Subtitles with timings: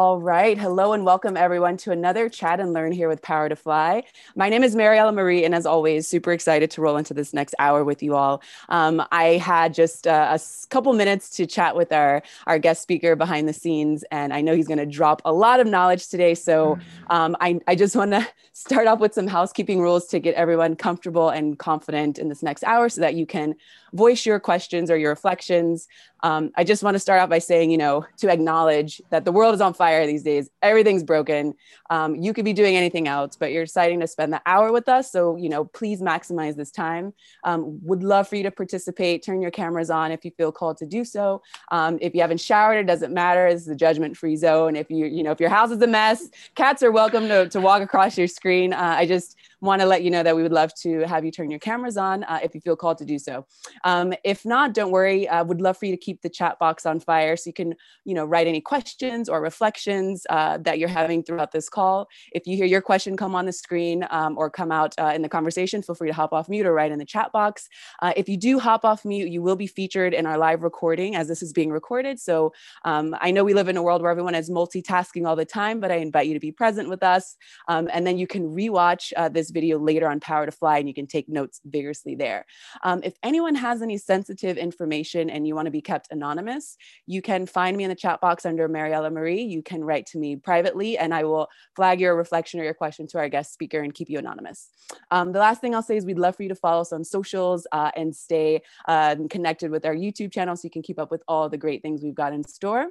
[0.00, 0.56] All right.
[0.56, 4.02] Hello and welcome everyone to another chat and learn here with Power to Fly.
[4.34, 7.54] My name is Mariella Marie, and as always, super excited to roll into this next
[7.58, 8.40] hour with you all.
[8.70, 10.40] Um, I had just uh, a
[10.70, 14.56] couple minutes to chat with our, our guest speaker behind the scenes, and I know
[14.56, 16.34] he's going to drop a lot of knowledge today.
[16.34, 17.12] So mm-hmm.
[17.12, 20.76] um, I, I just want to start off with some housekeeping rules to get everyone
[20.76, 23.54] comfortable and confident in this next hour so that you can
[23.92, 25.88] voice your questions or your reflections.
[26.22, 29.32] Um, I just want to start off by saying, you know, to acknowledge that the
[29.32, 30.50] world is on fire these days.
[30.62, 31.54] Everything's broken.
[31.90, 34.88] Um, you could be doing anything else, but you're deciding to spend the hour with
[34.88, 35.10] us.
[35.10, 37.12] So, you know, please maximize this time.
[37.44, 39.24] Um, would love for you to participate.
[39.24, 41.42] Turn your cameras on if you feel called to do so.
[41.70, 43.46] Um, if you haven't showered, it doesn't matter.
[43.46, 44.76] It's a judgment-free zone.
[44.76, 47.60] If you, you know, if your house is a mess, cats are welcome to, to
[47.60, 48.72] walk across your screen.
[48.72, 51.30] Uh, I just want to let you know that we would love to have you
[51.30, 53.46] turn your cameras on uh, if you feel called to do so.
[53.84, 55.28] Um, if not, don't worry.
[55.28, 57.74] Uh, would love for you to keep the chat box on fire so you can,
[58.04, 62.08] you know, write any questions or reflections uh, that you're having throughout this call.
[62.32, 65.22] If you hear your question come on the screen um, or come out uh, in
[65.22, 67.68] the conversation, feel free to hop off mute or write in the chat box.
[68.02, 71.14] Uh, if you do hop off mute, you will be featured in our live recording
[71.14, 72.18] as this is being recorded.
[72.18, 72.52] So
[72.84, 75.78] um, I know we live in a world where everyone is multitasking all the time,
[75.78, 77.36] but I invite you to be present with us.
[77.68, 80.88] Um, and then you can rewatch uh, this video later on Power to Fly and
[80.88, 82.44] you can take notes vigorously there.
[82.82, 87.22] Um, if anyone has any sensitive information and you want to be kept anonymous, you
[87.22, 89.42] can find me in the chat box under Mariella Marie.
[89.42, 93.06] You can write to me privately and I will flag your reflection or your question
[93.08, 94.68] to our guest speaker and keep you anonymous.
[95.10, 97.04] Um, the last thing I'll say is we'd love for you to follow us on
[97.04, 101.10] socials uh, and stay uh, connected with our YouTube channel so you can keep up
[101.10, 102.86] with all the great things we've got in store.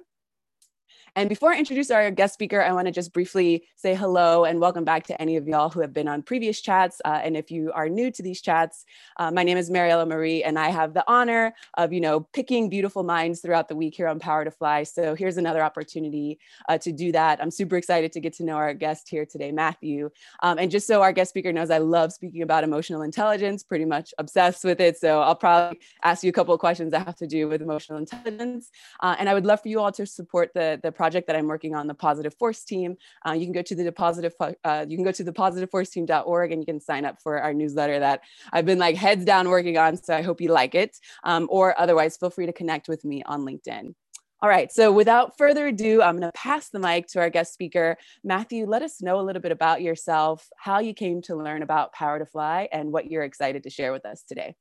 [1.16, 4.60] And before I introduce our guest speaker, I want to just briefly say hello and
[4.60, 7.02] welcome back to any of y'all who have been on previous chats.
[7.04, 8.86] Uh, and if you are new to these chats,
[9.18, 12.70] uh, my name is Mariella Marie, and I have the honor of, you know, picking
[12.70, 14.84] beautiful minds throughout the week here on Power to Fly.
[14.84, 17.42] So here's another opportunity uh, to do that.
[17.42, 20.10] I'm super excited to get to know our guest here today, Matthew.
[20.44, 23.86] Um, and just so our guest speaker knows, I love speaking about emotional intelligence, pretty
[23.86, 24.98] much obsessed with it.
[24.98, 27.98] So I'll probably ask you a couple of questions that have to do with emotional
[27.98, 28.70] intelligence.
[29.00, 31.48] Uh, and I would love for you all to support the, the project that I'm
[31.48, 32.98] working on, the Positive Force Team.
[33.26, 34.34] Uh, you can go to the positive,
[34.66, 38.00] uh, you can go to the positiveforceteam.org and you can sign up for our newsletter
[38.00, 38.20] that
[38.52, 39.96] I've been like heads down working on.
[39.96, 40.98] So I hope you like it.
[41.24, 43.96] Um, or otherwise, feel free to connect with me on LinkedIn.
[44.42, 47.54] All right, so without further ado, I'm going to pass the mic to our guest
[47.54, 47.98] speaker.
[48.24, 51.94] Matthew, let us know a little bit about yourself, how you came to learn about
[51.94, 54.56] Power to Fly, and what you're excited to share with us today.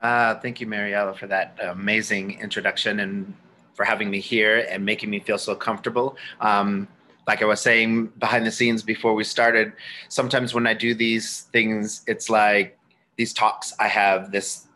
[0.00, 3.00] Uh, thank you, Mariella, for that amazing introduction.
[3.00, 3.34] And
[3.74, 6.16] for having me here and making me feel so comfortable.
[6.40, 6.88] Um,
[7.26, 9.72] like I was saying behind the scenes before we started,
[10.08, 12.78] sometimes when I do these things, it's like
[13.16, 14.66] these talks, I have this,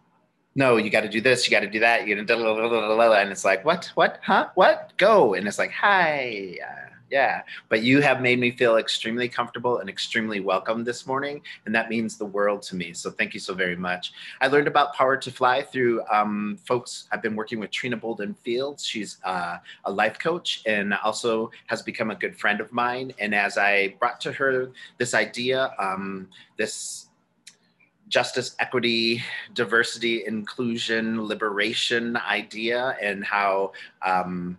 [0.55, 3.65] no, you got to do this, you got to do that, you and it's like,
[3.65, 5.35] what, what, huh, what, go.
[5.35, 7.43] And it's like, hi, uh, yeah.
[7.69, 11.41] But you have made me feel extremely comfortable and extremely welcome this morning.
[11.67, 12.93] And that means the world to me.
[12.93, 14.13] So thank you so very much.
[14.41, 17.09] I learned about Power to Fly through um, folks.
[17.13, 18.85] I've been working with Trina Bolden Fields.
[18.85, 23.13] She's uh, a life coach and also has become a good friend of mine.
[23.19, 27.07] And as I brought to her this idea, um, this
[28.09, 29.23] justice, equity,
[29.55, 34.59] diversity, inclusion, liberation idea, and how um,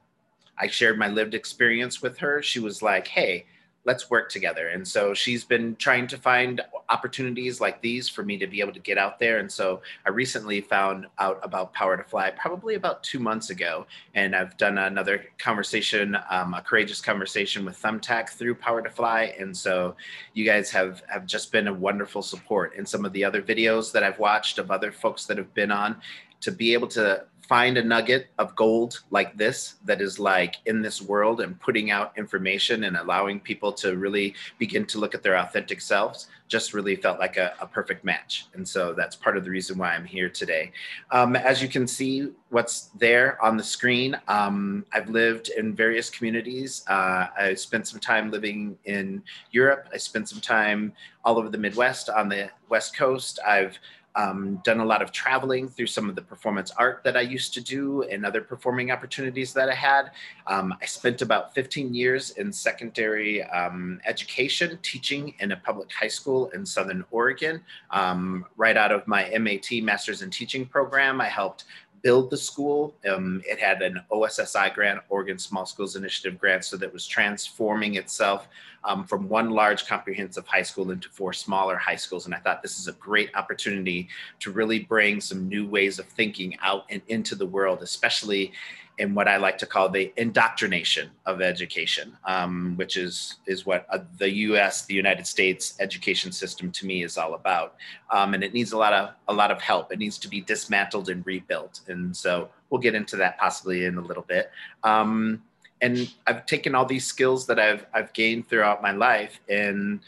[0.60, 2.42] I shared my lived experience with her.
[2.42, 3.46] She was like, hey,
[3.86, 4.68] let's work together.
[4.68, 8.74] And so she's been trying to find opportunities like these for me to be able
[8.74, 9.40] to get out there.
[9.40, 13.88] And so I recently found out about Power to Fly probably about two months ago.
[14.16, 19.34] And I've done another conversation, um, a courageous conversation with Thumbtack through Power to Fly.
[19.40, 19.96] And so
[20.34, 22.74] you guys have, have just been a wonderful support.
[22.78, 25.72] And some of the other videos that I've watched of other folks that have been
[25.72, 26.02] on,
[26.42, 30.84] to be able to find a nugget of gold like this that is like in
[30.84, 35.24] this world and putting out information and allowing people to really begin to look at
[35.24, 38.46] their authentic selves just really felt like a, a perfect match.
[38.54, 40.72] And so that's part of the reason why I'm here today.
[41.10, 46.10] Um, as you can see, what's there on the screen, um, I've lived in various
[46.10, 46.84] communities.
[46.88, 49.90] Uh, I spent some time living in Europe.
[49.92, 50.94] I spent some time
[51.26, 53.40] all over the Midwest on the West Coast.
[53.46, 53.80] I've
[54.16, 57.54] um, done a lot of traveling through some of the performance art that I used
[57.54, 60.12] to do and other performing opportunities that I had.
[60.48, 66.08] Um, I spent about 15 years in secondary um, education, teaching in a public high
[66.08, 67.62] school in Southern Oregon.
[67.92, 71.66] Um, right out of my MAT, Master's in Teaching program, I helped
[72.02, 72.96] build the school.
[73.10, 77.96] Um, it had an OSSI grant, Oregon Small Schools Initiative grant, so that was transforming
[77.96, 78.48] itself
[78.84, 82.26] um, from one large comprehensive high school into four smaller high schools.
[82.26, 84.08] And I thought this is a great opportunity
[84.40, 88.54] to really bring some new ways of thinking out and into the world, especially
[89.00, 93.86] in what I like to call the indoctrination of education, um, which is is what
[93.90, 94.86] uh, the U.S.
[94.86, 97.76] the United States education system to me is all about,
[98.12, 99.92] um, and it needs a lot of a lot of help.
[99.92, 103.98] It needs to be dismantled and rebuilt, and so we'll get into that possibly in
[103.98, 104.52] a little bit.
[104.84, 105.42] Um,
[105.82, 110.02] and I've taken all these skills that I've I've gained throughout my life and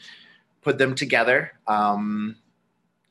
[0.62, 1.54] put them together.
[1.66, 2.36] Um,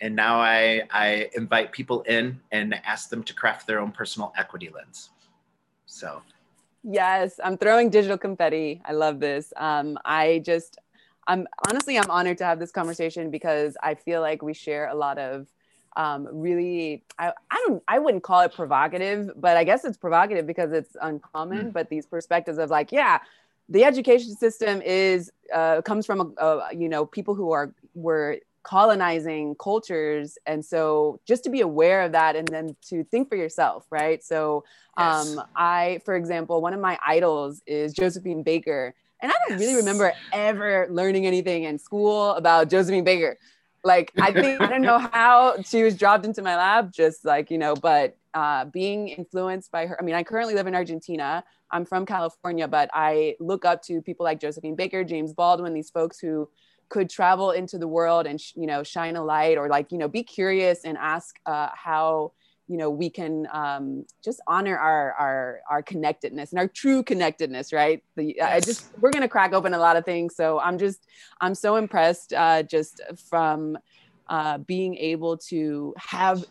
[0.00, 4.33] and now I, I invite people in and ask them to craft their own personal
[4.37, 5.11] equity lens.
[5.90, 6.22] So,
[6.84, 8.81] yes, I'm throwing digital confetti.
[8.84, 9.52] I love this.
[9.56, 10.78] Um, I just,
[11.26, 14.94] I'm honestly, I'm honored to have this conversation because I feel like we share a
[14.94, 15.48] lot of
[15.96, 20.46] um, really, I, I don't, I wouldn't call it provocative, but I guess it's provocative
[20.46, 21.66] because it's uncommon.
[21.66, 21.72] Mm.
[21.72, 23.19] But these perspectives of like, yeah,
[23.69, 28.38] the education system is uh, comes from a, a, you know people who are were
[28.62, 30.37] colonizing cultures.
[30.47, 34.23] And so just to be aware of that and then to think for yourself right?
[34.23, 34.65] So
[34.99, 35.37] yes.
[35.37, 38.95] um i for example one of my idols is josephine baker.
[39.23, 39.61] And i don't yes.
[39.61, 43.39] really remember ever learning anything in school about josephine baker.
[43.83, 47.51] Like i think i don't know how she was dropped into my lab just like
[47.51, 51.43] you know but uh, being influenced by her i mean i currently live in argentina.
[51.73, 55.91] I'm from california but i look up to people like josephine baker james baldwin these
[55.91, 56.49] folks who
[56.90, 60.08] could travel into the world and you know shine a light or like you know
[60.08, 62.32] be curious and ask uh, how
[62.66, 67.72] you know we can um, just honor our our our connectedness and our true connectedness
[67.72, 68.52] right the yes.
[68.52, 71.06] i just we're gonna crack open a lot of things so i'm just
[71.40, 73.78] i'm so impressed uh, just from
[74.28, 76.44] uh, being able to have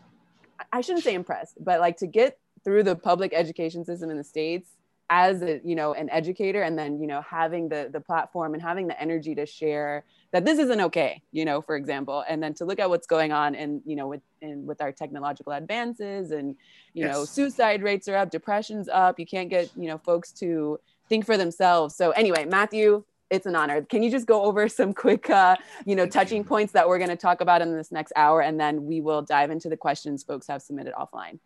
[0.74, 4.24] i shouldn't say impressed but like to get through the public education system in the
[4.24, 4.71] states
[5.10, 8.62] as a you know an educator and then you know having the the platform and
[8.62, 12.54] having the energy to share that this isn't okay you know for example and then
[12.54, 16.32] to look at what's going on and you know with in with our technological advances
[16.32, 16.56] and
[16.94, 17.16] you yes.
[17.16, 21.26] know suicide rates are up depression's up you can't get you know folks to think
[21.26, 23.81] for themselves so anyway matthew it's an honor.
[23.84, 25.56] Can you just go over some quick, uh,
[25.86, 28.60] you know, touching points that we're going to talk about in this next hour, and
[28.60, 31.40] then we will dive into the questions folks have submitted offline.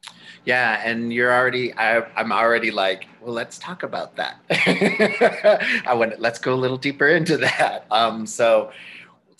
[0.45, 4.37] Yeah, and you're already, I, am already like, well, let's talk about that.
[5.85, 7.85] I want, let's go a little deeper into that.
[7.91, 8.71] Um, so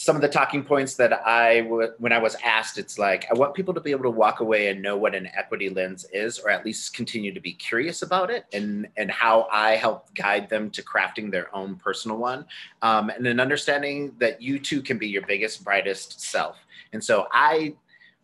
[0.04, 3.36] some of the talking points that I would, when I was asked, it's like, I
[3.36, 6.40] want people to be able to walk away and know what an equity lens is,
[6.40, 10.50] or at least continue to be curious about it and, and how I help guide
[10.50, 12.46] them to crafting their own personal one.
[12.82, 16.58] Um, and an understanding that you too can be your biggest, brightest self.
[16.92, 17.74] And so I,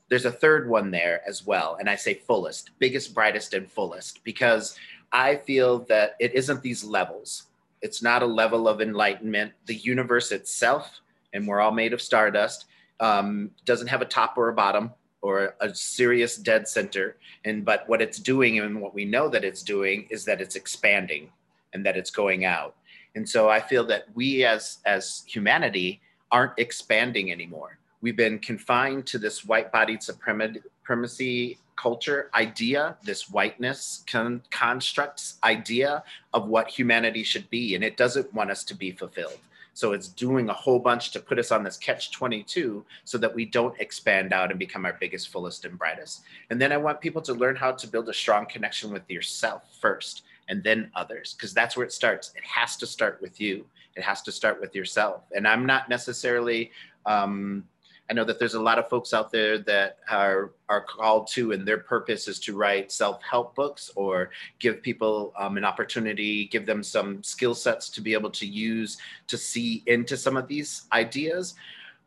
[0.09, 1.77] there's a third one there as well.
[1.79, 4.77] And I say fullest, biggest, brightest, and fullest, because
[5.13, 7.43] I feel that it isn't these levels.
[7.81, 9.53] It's not a level of enlightenment.
[9.65, 10.99] The universe itself
[11.33, 12.65] and we're all made of stardust.
[12.99, 14.91] Um, doesn't have a top or a bottom
[15.21, 17.17] or a serious dead center.
[17.45, 20.55] And but what it's doing and what we know that it's doing is that it's
[20.55, 21.29] expanding
[21.73, 22.75] and that it's going out.
[23.15, 27.77] And so I feel that we as as humanity aren't expanding anymore.
[28.01, 36.03] We've been confined to this white-bodied supremacy culture idea, this whiteness con- constructs idea
[36.33, 39.39] of what humanity should be, and it doesn't want us to be fulfilled.
[39.73, 43.33] So it's doing a whole bunch to put us on this catch 22 so that
[43.33, 46.23] we don't expand out and become our biggest, fullest, and brightest.
[46.49, 49.63] And then I want people to learn how to build a strong connection with yourself
[49.79, 52.33] first and then others, because that's where it starts.
[52.35, 55.23] It has to start with you, it has to start with yourself.
[55.35, 56.71] And I'm not necessarily,
[57.05, 57.63] um,
[58.09, 61.51] I know that there's a lot of folks out there that are are called to,
[61.51, 66.65] and their purpose is to write self-help books or give people um, an opportunity, give
[66.65, 68.97] them some skill sets to be able to use
[69.27, 71.53] to see into some of these ideas.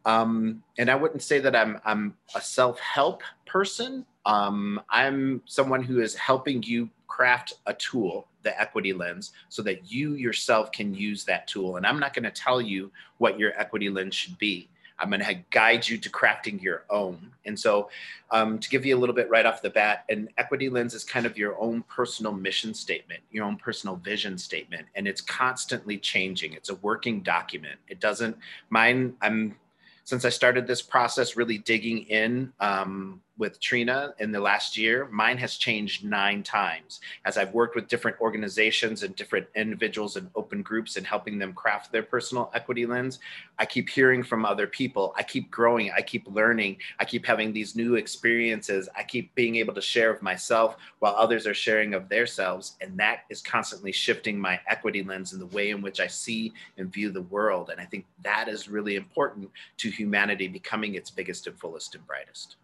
[0.04, 4.04] Um, and I wouldn't say that I'm I'm a self-help person.
[4.26, 9.92] Um, I'm someone who is helping you craft a tool, the equity lens, so that
[9.92, 11.76] you yourself can use that tool.
[11.76, 14.68] And I'm not going to tell you what your equity lens should be.
[14.98, 17.32] I'm going to guide you to crafting your own.
[17.44, 17.90] And so,
[18.30, 21.04] um, to give you a little bit right off the bat, an equity lens is
[21.04, 25.98] kind of your own personal mission statement, your own personal vision statement, and it's constantly
[25.98, 26.52] changing.
[26.54, 27.78] It's a working document.
[27.88, 28.36] It doesn't,
[28.70, 29.56] mine, I'm,
[30.04, 35.08] since I started this process, really digging in um, with Trina in the last year,
[35.10, 40.30] mine has changed nine times as I've worked with different organizations and different individuals and
[40.34, 43.20] open groups and helping them craft their personal equity lens.
[43.58, 45.14] I keep hearing from other people.
[45.16, 45.90] I keep growing.
[45.96, 46.76] I keep learning.
[46.98, 48.88] I keep having these new experiences.
[48.96, 52.76] I keep being able to share of myself while others are sharing of themselves.
[52.80, 56.52] And that is constantly shifting my equity lens in the way in which I see
[56.76, 57.70] and view the world.
[57.70, 62.06] And I think that is really important to humanity becoming its biggest and fullest and
[62.06, 62.56] brightest.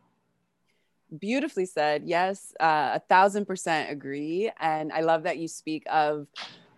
[1.16, 2.02] Beautifully said.
[2.04, 4.50] Yes, uh, a thousand percent agree.
[4.58, 6.26] And I love that you speak of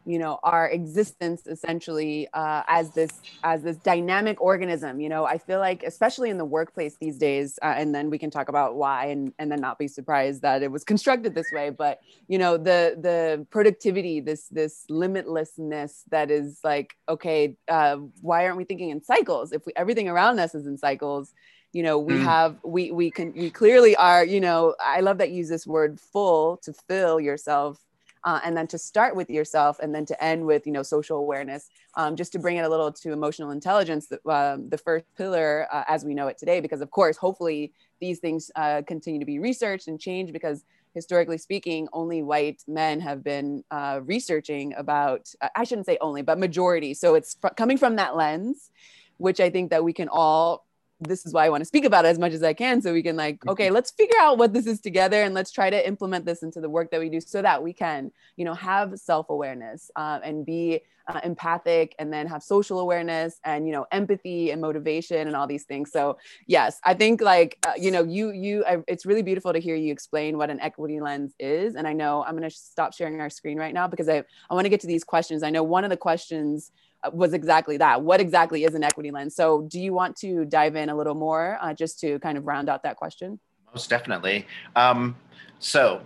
[0.07, 5.37] you know our existence essentially uh, as this as this dynamic organism you know i
[5.39, 8.77] feel like especially in the workplace these days uh, and then we can talk about
[8.77, 12.39] why and and then not be surprised that it was constructed this way but you
[12.39, 18.65] know the the productivity this this limitlessness that is like okay uh, why aren't we
[18.65, 21.33] thinking in cycles if we, everything around us is in cycles
[21.73, 22.25] you know we mm.
[22.25, 25.67] have we we can we clearly are you know i love that you use this
[25.67, 27.79] word full to fill yourself
[28.25, 31.19] uh, and then to start with yourself and then to end with you know social
[31.19, 35.05] awareness um, just to bring it a little to emotional intelligence the, um, the first
[35.17, 39.21] pillar uh, as we know it today because of course hopefully these things uh, continue
[39.21, 44.75] to be researched and changed because historically speaking only white men have been uh, researching
[44.75, 48.71] about i shouldn't say only but majority so it's fr- coming from that lens
[49.19, 50.67] which i think that we can all
[51.01, 52.93] this is why I want to speak about it as much as I can so
[52.93, 53.75] we can like okay mm-hmm.
[53.75, 56.69] let's figure out what this is together and let's try to implement this into the
[56.69, 60.81] work that we do so that we can you know have self-awareness uh, and be
[61.09, 65.47] uh, empathic and then have social awareness and you know empathy and motivation and all
[65.47, 66.17] these things so
[66.47, 69.75] yes I think like uh, you know you you I, it's really beautiful to hear
[69.75, 73.21] you explain what an equity lens is and I know I'm going to stop sharing
[73.21, 75.63] our screen right now because I I want to get to these questions I know
[75.63, 76.71] one of the questions
[77.13, 78.03] was exactly that.
[78.03, 79.35] What exactly is an equity lens?
[79.35, 82.47] So, do you want to dive in a little more uh, just to kind of
[82.47, 83.41] round out that question?
[83.73, 84.47] Most definitely.
[84.77, 85.17] Um,
[85.59, 86.03] so,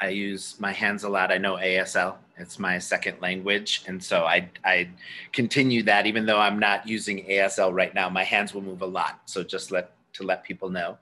[0.00, 1.30] I use my hands a lot.
[1.30, 2.16] I know ASL.
[2.36, 3.84] It's my second language.
[3.86, 4.88] And so I, I
[5.32, 8.08] continue that even though I'm not using ASL right now.
[8.08, 9.20] My hands will move a lot.
[9.26, 10.98] So just let to let people know.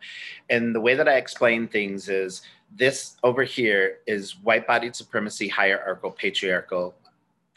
[0.50, 2.42] And the way that I explain things is
[2.76, 6.95] this over here is white bodied supremacy, hierarchical, patriarchal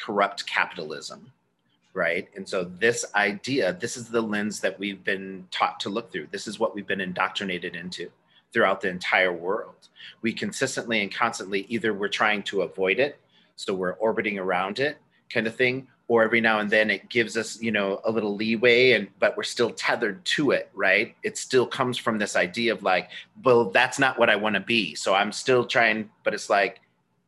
[0.04, 1.32] corrupt capitalism
[1.94, 2.28] right?
[2.36, 6.28] And so this idea this is the lens that we've been taught to look through.
[6.32, 8.10] This is what we've been indoctrinated into
[8.52, 9.90] throughout the entire world.
[10.22, 13.20] We consistently and constantly either we're trying to avoid it
[13.56, 14.98] so we're orbiting around it
[15.30, 18.36] kind of thing or every now and then it gives us you know a little
[18.36, 21.16] leeway and but we're still tethered to it right?
[21.24, 23.10] It still comes from this idea of like
[23.44, 24.96] well that's not what i want to be.
[24.96, 26.82] So i'm still trying but it's like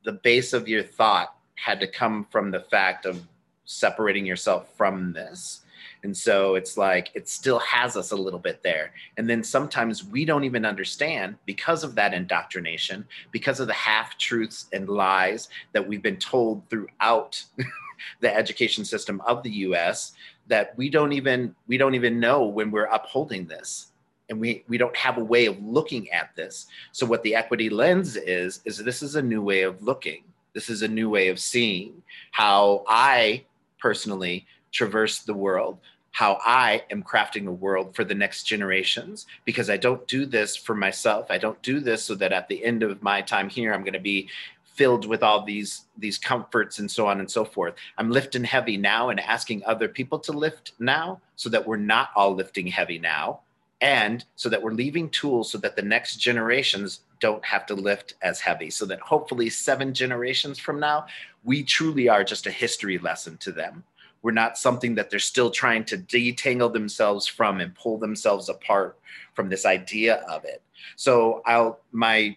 [0.03, 3.21] the base of your thought had to come from the fact of
[3.65, 5.61] separating yourself from this.
[6.03, 8.91] And so it's like it still has us a little bit there.
[9.17, 14.17] And then sometimes we don't even understand because of that indoctrination, because of the half
[14.17, 17.43] truths and lies that we've been told throughout
[18.19, 20.13] the education system of the US
[20.47, 23.87] that we don't even we don't even know when we're upholding this
[24.29, 27.69] and we we don't have a way of looking at this so what the equity
[27.69, 30.23] lens is is this is a new way of looking
[30.55, 33.43] this is a new way of seeing how I
[33.77, 35.77] personally traverse the world,
[36.11, 40.55] how I am crafting a world for the next generations, because I don't do this
[40.55, 41.27] for myself.
[41.29, 43.93] I don't do this so that at the end of my time here, I'm going
[43.93, 44.29] to be
[44.63, 47.75] filled with all these these comforts and so on and so forth.
[47.97, 52.09] I'm lifting heavy now and asking other people to lift now so that we're not
[52.15, 53.41] all lifting heavy now
[53.81, 58.15] and so that we're leaving tools so that the next generations don't have to lift
[58.21, 58.69] as heavy.
[58.69, 61.05] So that hopefully seven generations from now
[61.43, 63.83] we truly are just a history lesson to them.
[64.21, 68.97] We're not something that they're still trying to detangle themselves from and pull themselves apart
[69.33, 70.61] from this idea of it.
[70.95, 72.35] So i'll my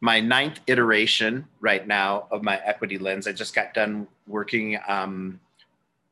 [0.00, 5.40] my ninth iteration right now of my equity lens i just got done working um,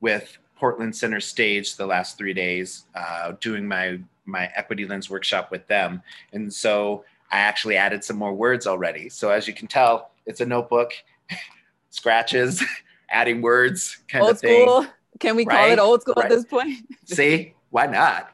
[0.00, 5.50] with portland center stage the last three days uh, doing my my equity lens workshop
[5.50, 6.02] with them.
[6.32, 9.08] And so I actually added some more words already.
[9.08, 10.92] So as you can tell, it's a notebook,
[11.90, 12.62] scratches,
[13.10, 14.68] adding words kind old of thing.
[14.68, 14.86] School.
[15.18, 15.56] Can we right?
[15.56, 16.26] call it old school right.
[16.26, 16.86] at this point?
[17.06, 18.30] See, why not?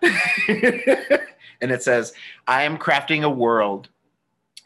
[1.62, 2.12] and it says,
[2.46, 3.88] I am crafting a world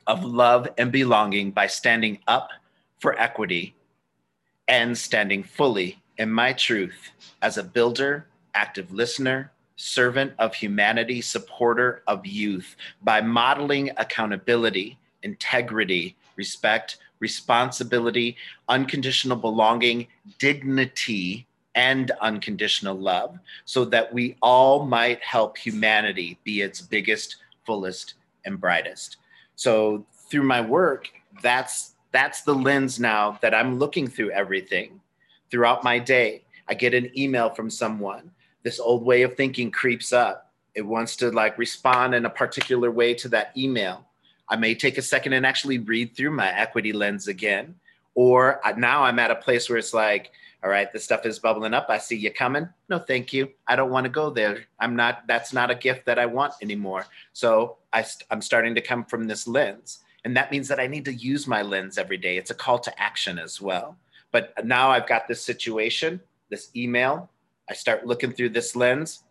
[0.08, 2.48] of love and belonging by standing up
[2.98, 3.76] for equity
[4.66, 9.52] and standing fully in my truth as a builder, active listener,
[9.84, 18.34] servant of humanity, supporter of youth by modeling accountability, integrity, respect, responsibility,
[18.70, 20.06] unconditional belonging,
[20.38, 27.36] dignity, and unconditional love, so that we all might help humanity be its biggest,
[27.66, 28.14] fullest,
[28.46, 29.18] and brightest.
[29.54, 31.10] So through my work,
[31.42, 35.00] that's that's the lens now that I'm looking through everything.
[35.50, 38.30] Throughout my day, I get an email from someone
[38.64, 40.52] this old way of thinking creeps up.
[40.74, 44.04] It wants to like respond in a particular way to that email.
[44.48, 47.76] I may take a second and actually read through my equity lens again.
[48.14, 51.74] Or now I'm at a place where it's like, all right, this stuff is bubbling
[51.74, 51.86] up.
[51.90, 52.68] I see you coming.
[52.88, 53.50] No, thank you.
[53.68, 54.64] I don't want to go there.
[54.80, 57.06] I'm not, that's not a gift that I want anymore.
[57.34, 59.98] So I st- I'm starting to come from this lens.
[60.24, 62.38] And that means that I need to use my lens every day.
[62.38, 63.98] It's a call to action as well.
[64.32, 66.18] But now I've got this situation,
[66.48, 67.28] this email.
[67.68, 69.24] I start looking through this lens,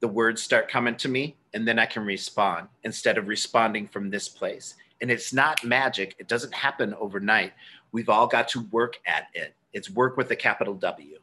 [0.00, 4.10] the words start coming to me, and then I can respond instead of responding from
[4.10, 4.74] this place.
[5.00, 7.52] And it's not magic, it doesn't happen overnight.
[7.92, 9.54] We've all got to work at it.
[9.72, 11.18] It's work with a capital W,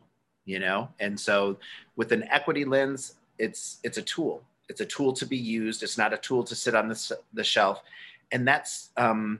[0.46, 0.90] you know?
[1.00, 1.58] And so
[1.96, 4.44] with an equity lens, it's it's a tool.
[4.70, 5.84] It's a tool to be used.
[5.84, 7.82] It's not a tool to sit on the, the shelf.
[8.32, 9.40] And that's um,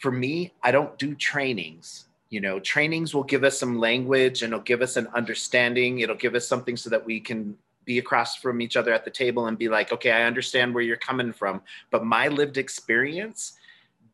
[0.00, 2.05] for me, I don't do trainings.
[2.28, 6.00] You know, trainings will give us some language and it'll give us an understanding.
[6.00, 9.10] It'll give us something so that we can be across from each other at the
[9.10, 11.62] table and be like, okay, I understand where you're coming from.
[11.90, 13.52] But my lived experience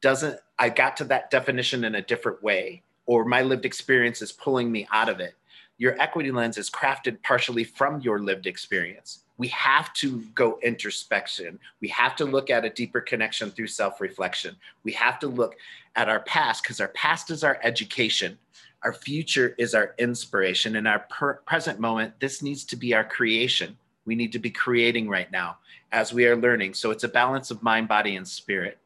[0.03, 4.31] doesn't, I got to that definition in a different way, or my lived experience is
[4.31, 5.35] pulling me out of it.
[5.79, 11.59] Your equity lens is crafted partially from your lived experience we have to go introspection.
[11.81, 14.55] We have to look at a deeper connection through self reflection.
[14.85, 15.57] We have to look
[15.97, 18.39] at our past because our past is our education.
[18.85, 20.77] Our future is our inspiration.
[20.77, 23.77] In our per- present moment, this needs to be our creation.
[24.05, 25.57] We need to be creating right now
[25.91, 26.75] as we are learning.
[26.75, 28.79] So it's a balance of mind, body, and spirit.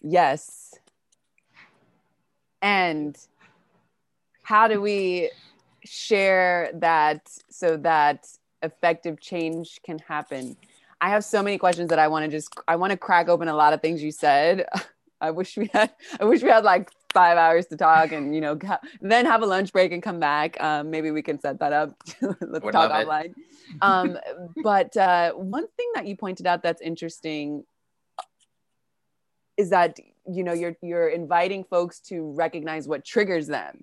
[0.00, 0.72] Yes.
[2.60, 3.18] And
[4.44, 5.32] how do we
[5.84, 8.26] share that so that
[8.62, 10.56] effective change can happen.
[11.00, 13.48] I have so many questions that I want to just I want to crack open
[13.48, 14.66] a lot of things you said.
[15.20, 18.40] I wish we had I wish we had like five hours to talk and you
[18.40, 18.58] know
[19.00, 20.60] then have a lunch break and come back.
[20.60, 21.96] Um, maybe we can set that up.
[22.40, 23.34] Let's Would talk offline.
[23.80, 24.18] um,
[24.62, 27.64] but uh, one thing that you pointed out that's interesting
[29.56, 29.98] is that
[30.28, 33.82] you know you're you're inviting folks to recognize what triggers them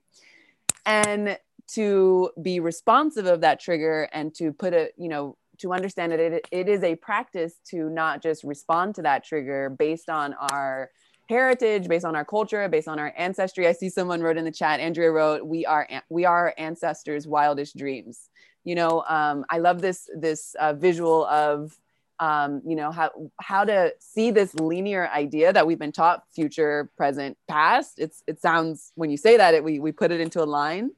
[0.85, 1.37] and
[1.73, 6.19] to be responsive of that trigger and to put it, you know, to understand that
[6.19, 10.89] it, it is a practice to not just respond to that trigger based on our
[11.27, 13.67] heritage based on our culture based on our ancestry.
[13.67, 17.77] I see someone wrote in the chat andrea wrote we are we are ancestors wildest
[17.77, 18.29] dreams.
[18.63, 21.77] You know um, i love this this uh, visual of
[22.19, 26.89] um, you know how how to see this linear idea that we've been taught future
[26.97, 27.99] present past.
[27.99, 30.91] It's it sounds when you say that it, we, we put it into a line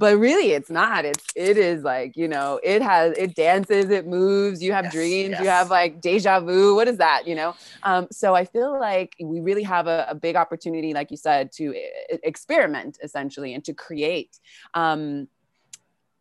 [0.00, 4.06] but really it's not it's it is like you know it has it dances it
[4.06, 5.42] moves you have yes, dreams yes.
[5.42, 9.14] you have like deja vu what is that you know um, so i feel like
[9.20, 11.74] we really have a, a big opportunity like you said to
[12.22, 14.40] experiment essentially and to create
[14.74, 15.28] um,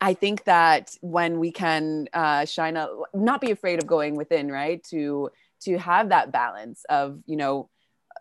[0.02, 4.50] I think that when we can uh, shine a, not be afraid of going within,
[4.50, 4.82] right?
[4.92, 5.30] To
[5.64, 7.70] to have that balance of you know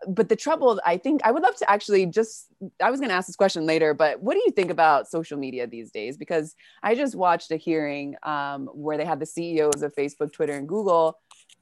[0.07, 2.47] but the trouble i think i would love to actually just
[2.81, 5.37] i was going to ask this question later but what do you think about social
[5.37, 9.81] media these days because i just watched a hearing um, where they had the ceos
[9.81, 11.17] of facebook twitter and google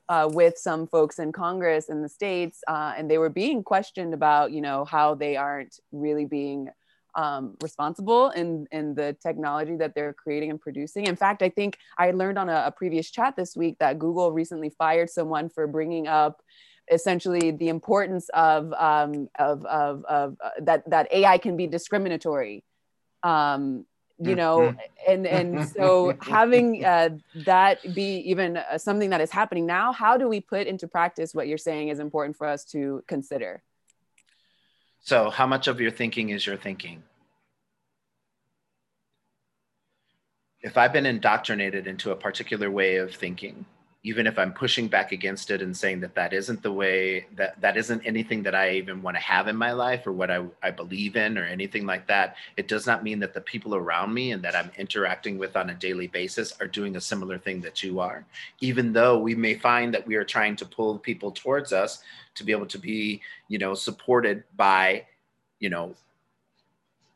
[0.10, 4.14] uh, with some folks in congress in the states uh, and they were being questioned
[4.14, 6.70] about you know how they aren't really being
[7.18, 11.08] um, responsible in in the technology that they're creating and producing.
[11.08, 14.32] In fact, I think I learned on a, a previous chat this week that Google
[14.32, 16.44] recently fired someone for bringing up
[16.92, 22.64] essentially the importance of um, of, of, of uh, that that AI can be discriminatory.
[23.24, 23.86] Um,
[24.20, 25.12] you know, mm-hmm.
[25.12, 27.10] and and so having uh,
[27.46, 31.36] that be even uh, something that is happening now, how do we put into practice
[31.36, 33.62] what you're saying is important for us to consider?
[35.02, 37.04] So, how much of your thinking is your thinking?
[40.62, 43.66] If I've been indoctrinated into a particular way of thinking,
[44.08, 47.60] even if I'm pushing back against it and saying that that isn't the way that
[47.60, 50.46] that isn't anything that I even want to have in my life or what I,
[50.64, 54.14] I believe in or anything like that, it does not mean that the people around
[54.14, 57.60] me and that I'm interacting with on a daily basis are doing a similar thing
[57.62, 58.26] that you are.
[58.62, 62.02] Even though we may find that we are trying to pull people towards us
[62.36, 65.06] to be able to be, you know, supported by,
[65.60, 65.94] you know,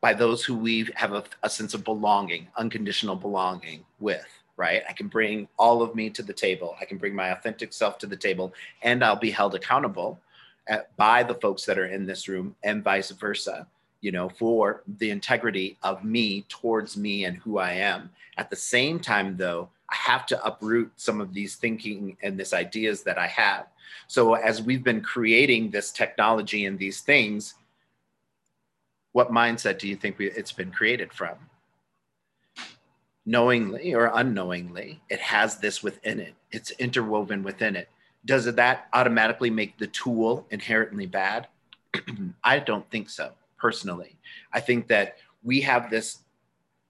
[0.02, 4.82] by those who we have a, a sense of belonging, unconditional belonging with right?
[4.88, 6.76] I can bring all of me to the table.
[6.80, 10.20] I can bring my authentic self to the table, and I'll be held accountable
[10.66, 13.66] at, by the folks that are in this room, and vice versa.
[14.00, 18.10] You know, for the integrity of me towards me and who I am.
[18.36, 22.52] At the same time, though, I have to uproot some of these thinking and this
[22.52, 23.66] ideas that I have.
[24.08, 27.54] So as we've been creating this technology and these things,
[29.12, 31.36] what mindset do you think we, it's been created from?
[33.24, 36.34] Knowingly or unknowingly, it has this within it.
[36.50, 37.88] It's interwoven within it.
[38.24, 41.48] Does that automatically make the tool inherently bad?
[42.44, 44.16] I don't think so, personally.
[44.52, 46.18] I think that we have this,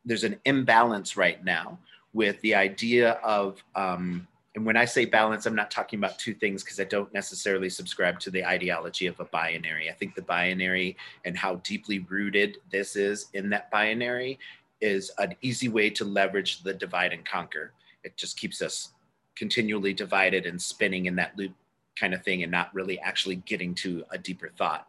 [0.05, 1.79] there's an imbalance right now
[2.13, 6.35] with the idea of um, and when I say balance, I'm not talking about two
[6.35, 9.89] things because I don't necessarily subscribe to the ideology of a binary.
[9.89, 14.39] I think the binary and how deeply rooted this is in that binary
[14.83, 17.73] is an easy way to leverage the divide and conquer.
[18.05, 18.91] It just keeps us
[19.37, 21.55] continually divided and spinning in that loop
[21.97, 24.89] kind of thing and not really actually getting to a deeper thought.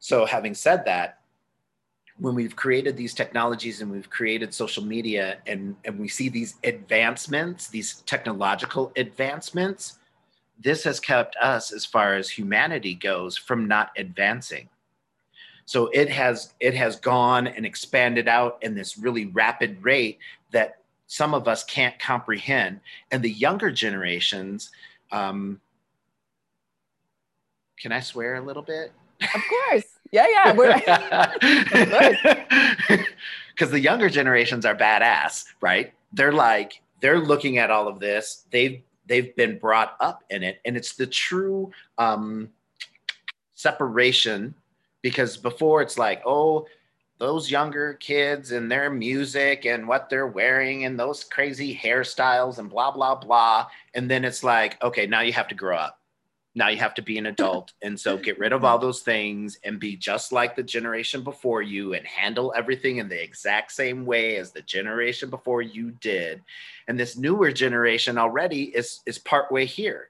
[0.00, 1.20] So, having said that,
[2.18, 6.56] when we've created these technologies and we've created social media and, and we see these
[6.62, 9.98] advancements, these technological advancements,
[10.60, 14.68] this has kept us, as far as humanity goes, from not advancing.
[15.66, 20.18] So it has it has gone and expanded out in this really rapid rate
[20.50, 24.70] that some of us can't comprehend, and the younger generations.
[25.12, 25.60] Um,
[27.78, 28.92] can I swear a little bit?
[29.20, 29.84] Of course.
[30.10, 30.52] Yeah, yeah.
[33.54, 35.92] Because the younger generations are badass, right?
[36.12, 38.46] They're like, they're looking at all of this.
[38.50, 42.48] They've they've been brought up in it, and it's the true um,
[43.54, 44.54] separation.
[45.04, 46.66] Because before it's like, oh,
[47.18, 52.70] those younger kids and their music and what they're wearing and those crazy hairstyles and
[52.70, 56.00] blah blah blah, and then it's like, okay, now you have to grow up.
[56.54, 57.74] Now you have to be an adult.
[57.82, 61.60] And so get rid of all those things and be just like the generation before
[61.60, 66.40] you and handle everything in the exact same way as the generation before you did.
[66.88, 70.08] And this newer generation already is is partway here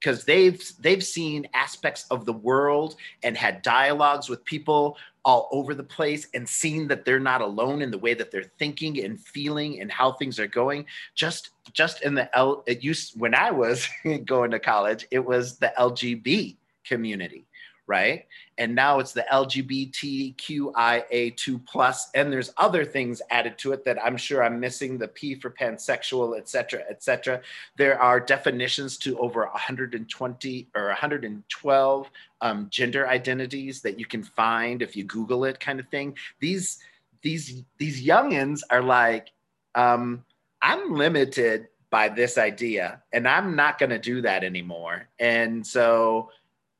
[0.00, 5.74] because they've they've seen aspects of the world and had dialogues with people all over
[5.74, 9.20] the place and seen that they're not alone in the way that they're thinking and
[9.20, 10.86] feeling and how things are going.
[11.14, 13.88] Just just in the l it used when i was
[14.24, 17.45] going to college it was the lgb community
[17.86, 18.26] right?
[18.58, 24.16] And now it's the LGBTQIA2 plus, and there's other things added to it that I'm
[24.16, 27.42] sure I'm missing, the P for pansexual, et cetera, et cetera.
[27.76, 34.80] There are definitions to over 120 or 112 um, gender identities that you can find
[34.82, 36.16] if you Google it, kind of thing.
[36.40, 36.78] These
[37.22, 39.32] these these youngins are like,
[39.74, 40.24] um,
[40.62, 45.08] I'm limited by this idea, and I'm not going to do that anymore.
[45.18, 46.30] And so,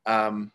[0.05, 0.53] um,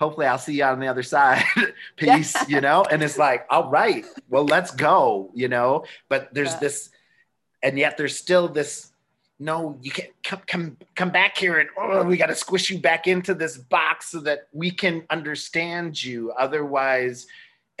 [0.00, 1.44] hopefully I'll see you on the other side.
[1.96, 2.44] Peace, yeah.
[2.48, 2.84] you know?
[2.90, 5.84] And it's like, all right, well, let's go, you know?
[6.08, 6.58] But there's yeah.
[6.58, 6.90] this,
[7.62, 8.92] and yet there's still this,
[9.38, 12.78] no, you can't come, come, come back here and oh, we got to squish you
[12.78, 16.32] back into this box so that we can understand you.
[16.32, 17.26] Otherwise,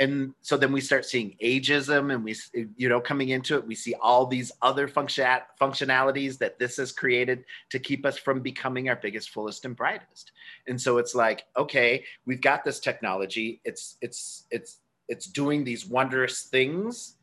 [0.00, 2.34] and so then we start seeing ageism and we
[2.76, 5.26] you know coming into it we see all these other function
[5.60, 10.32] functionalities that this has created to keep us from becoming our biggest fullest and brightest.
[10.66, 13.60] And so it's like okay we've got this technology.
[13.64, 17.16] It's it's it's it's doing these wondrous things.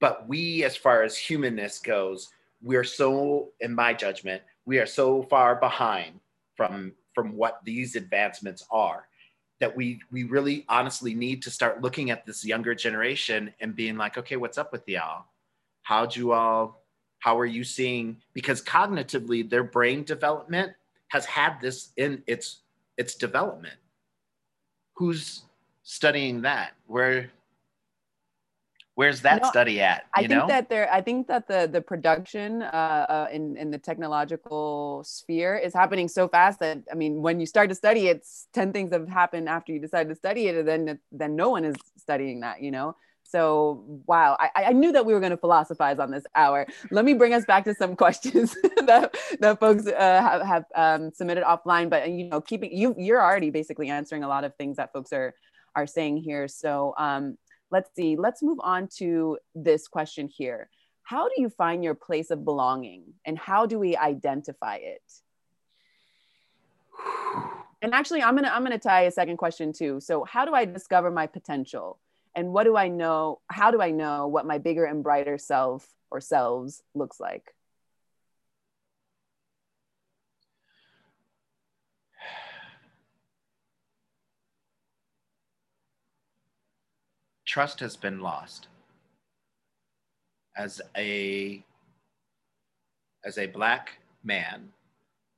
[0.00, 2.30] But we as far as humanness goes
[2.62, 6.20] we're so in my judgment we are so far behind
[6.56, 9.06] from from what these advancements are
[9.60, 13.96] that we we really honestly need to start looking at this younger generation and being
[13.96, 15.26] like, okay, what's up with y'all?
[15.82, 16.82] How'd you all?
[17.20, 18.16] How are you seeing?
[18.32, 20.72] Because cognitively, their brain development
[21.08, 22.60] has had this in its
[22.96, 23.76] its development.
[24.94, 25.42] Who's
[25.82, 26.72] studying that?
[26.86, 27.30] Where
[29.00, 30.04] Where's that study at?
[30.12, 30.46] I think know?
[30.48, 30.86] that there.
[30.92, 36.06] I think that the the production uh, uh, in in the technological sphere is happening
[36.06, 39.48] so fast that I mean, when you start to study, it's ten things have happened
[39.48, 42.60] after you decide to study it, and then then no one is studying that.
[42.60, 42.94] You know.
[43.24, 46.66] So wow, I, I knew that we were going to philosophize on this hour.
[46.90, 51.10] Let me bring us back to some questions that, that folks uh, have, have um,
[51.14, 51.88] submitted offline.
[51.88, 55.10] But you know, keeping you you're already basically answering a lot of things that folks
[55.14, 55.32] are
[55.74, 56.48] are saying here.
[56.48, 57.38] So um,
[57.70, 60.68] let's see, let's move on to this question here.
[61.02, 65.02] How do you find your place of belonging and how do we identify it?
[67.82, 70.00] And actually, I'm gonna I'm gonna tie a second question too.
[70.00, 71.98] So, how do I discover my potential?
[72.36, 73.40] And what do I know?
[73.48, 77.54] How do I know what my bigger and brighter self or selves looks like?
[87.50, 88.68] Trust has been lost
[90.56, 91.60] as a
[93.24, 94.68] as a black man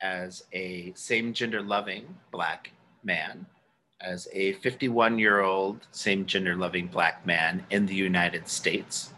[0.03, 2.70] as a same gender loving black
[3.03, 3.46] man
[4.03, 9.14] as a 51 year old same gender loving black man in the united states.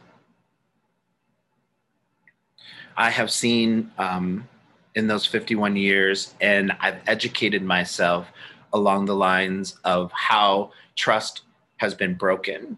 [2.96, 4.48] I have seen um,
[4.94, 8.28] in those 51 years and i've educated myself
[8.72, 11.42] along the lines of how trust
[11.78, 12.76] has been broken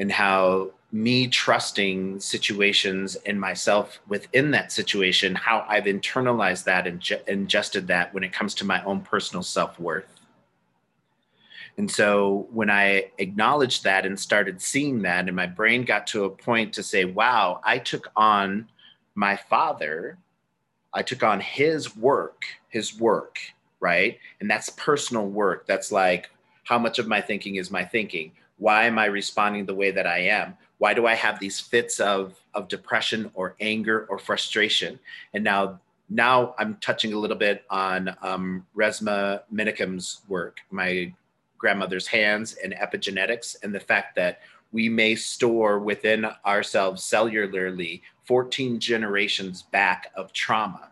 [0.00, 7.06] and how me trusting situations and myself within that situation, how I've internalized that and
[7.28, 10.20] ingested that when it comes to my own personal self worth.
[11.76, 16.24] And so when I acknowledged that and started seeing that, and my brain got to
[16.24, 18.68] a point to say, wow, I took on
[19.14, 20.16] my father,
[20.94, 23.38] I took on his work, his work,
[23.80, 24.18] right?
[24.40, 25.66] And that's personal work.
[25.66, 26.30] That's like,
[26.64, 28.32] how much of my thinking is my thinking?
[28.60, 30.54] Why am I responding the way that I am?
[30.76, 35.00] Why do I have these fits of, of depression or anger or frustration?
[35.32, 41.14] And now now I'm touching a little bit on um, Resmaa Menakem's work, my
[41.56, 44.40] grandmother's hands and epigenetics, and the fact that
[44.72, 50.90] we may store within ourselves cellularly 14 generations back of trauma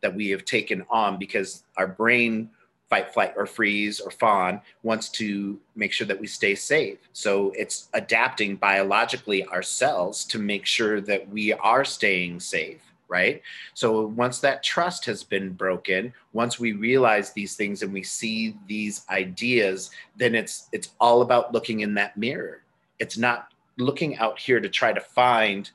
[0.00, 2.50] that we have taken on because our brain
[2.90, 6.98] fight, flight, or freeze or fawn wants to make sure that we stay safe.
[7.12, 12.80] So it's adapting biologically ourselves to make sure that we are staying safe.
[13.08, 13.42] Right.
[13.74, 18.56] So once that trust has been broken, once we realize these things and we see
[18.68, 22.62] these ideas, then it's it's all about looking in that mirror.
[23.00, 23.48] It's not
[23.78, 25.68] looking out here to try to find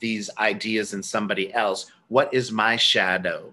[0.00, 1.92] these ideas in somebody else.
[2.08, 3.52] What is my shadow?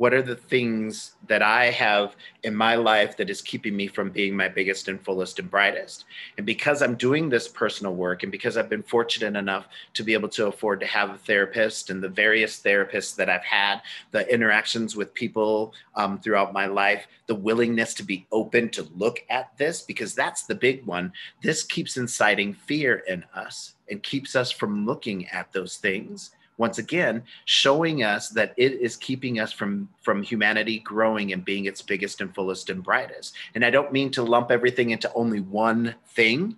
[0.00, 4.08] What are the things that I have in my life that is keeping me from
[4.08, 6.06] being my biggest and fullest and brightest?
[6.38, 10.14] And because I'm doing this personal work, and because I've been fortunate enough to be
[10.14, 14.26] able to afford to have a therapist and the various therapists that I've had, the
[14.32, 19.54] interactions with people um, throughout my life, the willingness to be open to look at
[19.58, 21.12] this, because that's the big one.
[21.42, 26.30] This keeps inciting fear in us and keeps us from looking at those things
[26.60, 31.64] once again showing us that it is keeping us from from humanity growing and being
[31.64, 33.34] its biggest and fullest and brightest.
[33.54, 36.56] And i don't mean to lump everything into only one thing.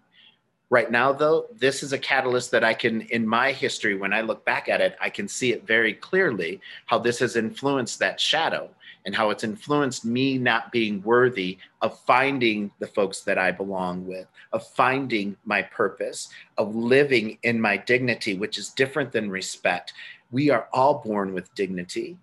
[0.70, 4.22] Right now though this is a catalyst that i can in my history when i
[4.22, 8.18] look back at it i can see it very clearly how this has influenced that
[8.18, 8.70] shadow
[9.04, 14.06] and how it's influenced me not being worthy of finding the folks that I belong
[14.06, 19.92] with, of finding my purpose, of living in my dignity, which is different than respect.
[20.30, 22.16] We are all born with dignity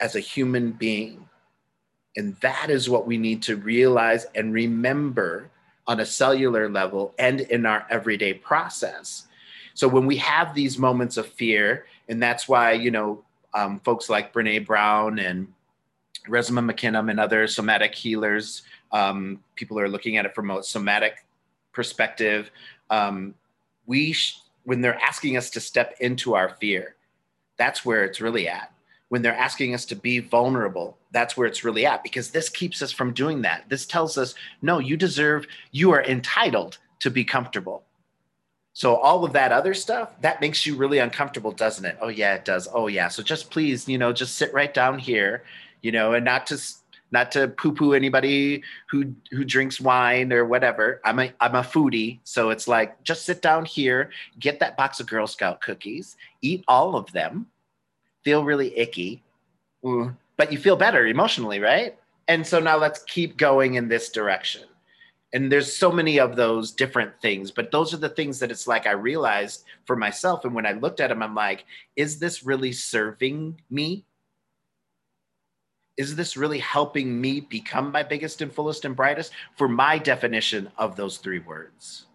[0.00, 1.28] as a human being.
[2.16, 5.50] And that is what we need to realize and remember
[5.86, 9.26] on a cellular level and in our everyday process.
[9.74, 13.22] So when we have these moments of fear, and that's why, you know,
[13.54, 15.52] um, folks like Brene Brown and
[16.26, 18.62] Resmaa Menakem and other somatic healers,
[18.92, 21.24] um, people are looking at it from a somatic
[21.72, 22.50] perspective.
[22.90, 23.34] Um,
[23.86, 26.96] we, sh- when they're asking us to step into our fear,
[27.56, 28.72] that's where it's really at.
[29.08, 32.82] When they're asking us to be vulnerable, that's where it's really at because this keeps
[32.82, 33.68] us from doing that.
[33.68, 37.84] This tells us, no, you deserve, you are entitled to be comfortable.
[38.72, 41.96] So all of that other stuff, that makes you really uncomfortable, doesn't it?
[42.00, 42.68] Oh yeah, it does.
[42.70, 43.08] Oh yeah.
[43.08, 45.44] So just please, you know, just sit right down here
[45.86, 46.60] you know, and not to
[47.12, 51.00] not to poo-poo anybody who who drinks wine or whatever.
[51.04, 54.98] I'm a I'm a foodie, so it's like just sit down here, get that box
[54.98, 57.46] of Girl Scout cookies, eat all of them,
[58.24, 59.22] feel really icky,
[59.84, 60.12] mm.
[60.36, 61.96] but you feel better emotionally, right?
[62.26, 64.64] And so now let's keep going in this direction.
[65.32, 68.66] And there's so many of those different things, but those are the things that it's
[68.66, 70.44] like I realized for myself.
[70.44, 74.04] And when I looked at them, I'm like, is this really serving me?
[75.96, 79.32] Is this really helping me become my biggest and fullest and brightest?
[79.56, 82.06] For my definition of those three words.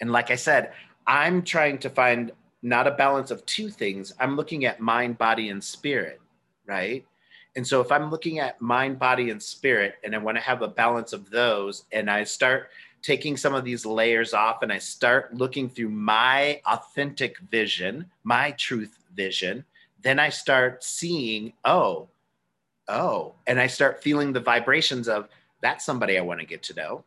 [0.00, 0.72] And like i said
[1.06, 2.32] i'm trying to find
[2.62, 4.12] not a balance of two things.
[4.18, 6.20] I'm looking at mind body and spirit
[6.68, 7.04] right?
[7.56, 10.62] And so if i'm looking at mind body and spirit and i want to have
[10.62, 12.68] a balance of those and i start
[13.02, 18.52] taking some of these layers off and i start looking through my authentic vision my
[18.52, 19.64] truth vision
[20.02, 22.06] then i start seeing oh
[22.88, 25.28] oh, and I start feeling the vibrations of
[25.60, 27.04] that's somebody I want to get to know.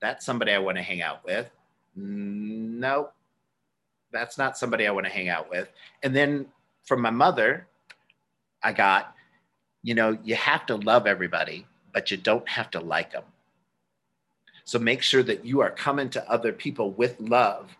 [0.00, 1.48] That's somebody I want to hang out with.
[1.94, 3.14] Nope,
[4.12, 5.70] that's not somebody I want to hang out with.
[6.02, 6.46] And then
[6.84, 7.66] from my mother,
[8.62, 9.14] I got,
[9.82, 13.24] you know, you have to love everybody, but you don't have to like them.
[14.64, 17.76] So make sure that you are coming to other people with love,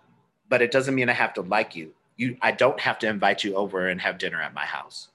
[0.49, 1.93] but it doesn't mean I have to like you.
[2.17, 5.09] You, I don't have to invite you over and have dinner at my house.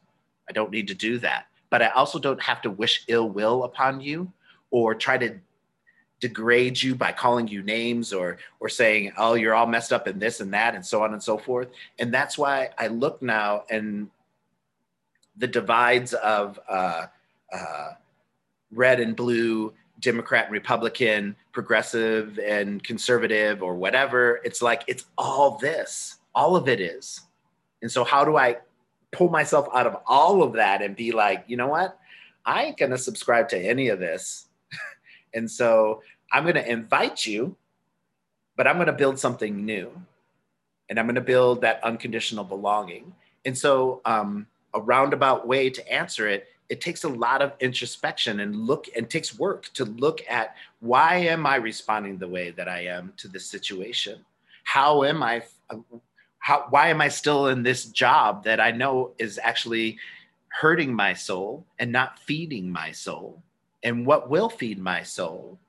[0.49, 3.63] I don't need to do that but I also don't have to wish ill will
[3.63, 4.31] upon you
[4.71, 5.37] or try to
[6.19, 10.17] degrade you by calling you names or or saying oh you're all messed up in
[10.17, 11.67] this and that and so on and so forth
[11.99, 14.09] and that's why i look now and
[15.37, 17.05] the divides of uh,
[17.53, 17.89] uh,
[18.71, 24.39] red and blue democrat and republican progressive and conservative or whatever.
[24.43, 27.21] It's like, it's all this, all of it is.
[27.81, 28.57] And so, how do I
[29.11, 31.99] pull myself out of all of that and be like, you know what?
[32.45, 34.47] I ain't going to subscribe to any of this.
[35.33, 37.55] and so, I'm going to invite you,
[38.57, 39.89] but I'm going to build something new.
[40.89, 43.13] And I'm going to build that unconditional belonging.
[43.45, 48.41] And so, um, a roundabout way to answer it it takes a lot of introspection
[48.41, 52.67] and look and takes work to look at why am i responding the way that
[52.67, 54.19] i am to this situation
[54.63, 55.41] how am i
[56.47, 59.97] how why am i still in this job that i know is actually
[60.59, 63.43] hurting my soul and not feeding my soul?
[63.83, 65.59] And what will feed my soul?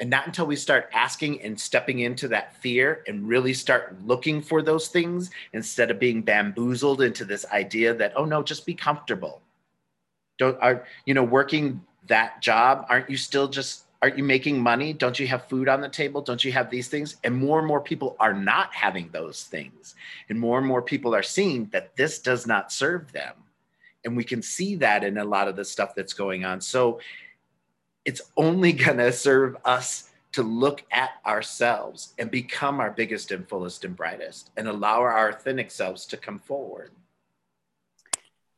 [0.00, 4.42] And not until we start asking and stepping into that fear and really start looking
[4.42, 8.74] for those things instead of being bamboozled into this idea that oh no just be
[8.74, 9.42] comfortable.
[10.38, 14.92] Don't are you know working that job aren't you still just aren't you making money?
[14.92, 16.20] Don't you have food on the table?
[16.20, 17.16] Don't you have these things?
[17.22, 19.94] And more and more people are not having those things.
[20.28, 23.34] And more and more people are seeing that this does not serve them.
[24.04, 26.60] And we can see that in a lot of the stuff that's going on.
[26.60, 26.98] So
[28.04, 33.48] it's only going to serve us to look at ourselves and become our biggest and
[33.48, 36.90] fullest and brightest and allow our authentic selves to come forward.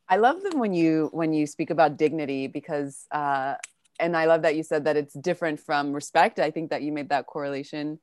[0.09, 3.55] I love them when you when you speak about dignity because uh,
[4.01, 6.39] and I love that you said that it's different from respect.
[6.39, 7.99] I think that you made that correlation.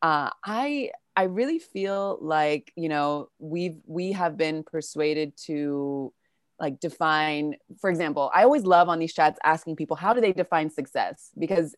[0.00, 6.12] Uh, I I really feel like you know we've we have been persuaded to
[6.60, 10.32] like define for example i always love on these chats asking people how do they
[10.32, 11.74] define success because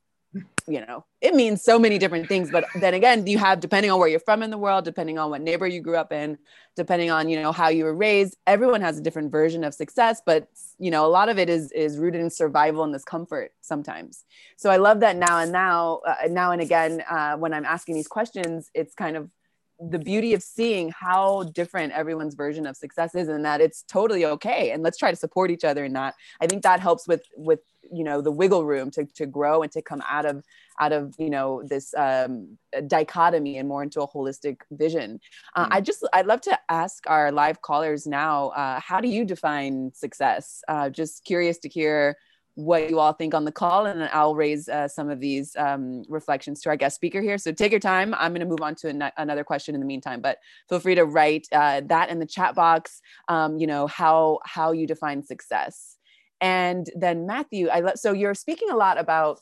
[0.66, 3.98] you know it means so many different things but then again you have depending on
[3.98, 6.38] where you're from in the world depending on what neighbor you grew up in
[6.74, 10.22] depending on you know how you were raised everyone has a different version of success
[10.24, 14.24] but you know a lot of it is is rooted in survival and discomfort sometimes.
[14.56, 17.94] So i love that now and now uh, now and again uh, when i'm asking
[17.94, 19.30] these questions it's kind of
[19.90, 24.24] the beauty of seeing how different everyone's version of success is and that it's totally
[24.24, 24.70] okay.
[24.70, 26.14] And let's try to support each other in that.
[26.40, 27.60] I think that helps with with
[27.92, 30.42] you know the wiggle room to, to grow and to come out of
[30.80, 35.20] out of you know this um, dichotomy and more into a holistic vision.
[35.54, 35.68] Uh, mm.
[35.70, 39.92] i just i'd love to ask our live callers now uh, how do you define
[39.94, 40.62] success?
[40.68, 42.16] Uh, just curious to hear
[42.56, 46.02] what you all think on the call and i'll raise uh, some of these um,
[46.08, 47.36] reflections to our guest speaker here.
[47.38, 48.14] So take your time.
[48.14, 50.38] I'm going to move on to an- another question in the meantime but
[50.68, 54.72] feel free to write uh, that in the chat box um, you know how how
[54.72, 55.96] you define success.
[56.40, 59.40] And then Matthew, I love so you're speaking a lot about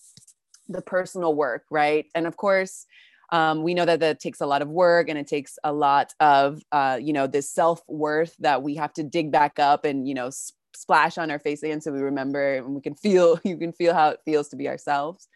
[0.68, 2.06] the personal work, right?
[2.14, 2.86] And of course,
[3.30, 6.14] um, we know that that takes a lot of work and it takes a lot
[6.20, 10.14] of uh, you know this self-worth that we have to dig back up and you
[10.14, 10.30] know
[10.82, 13.94] splash on our face again so we remember and we can feel you can feel
[13.94, 15.28] how it feels to be ourselves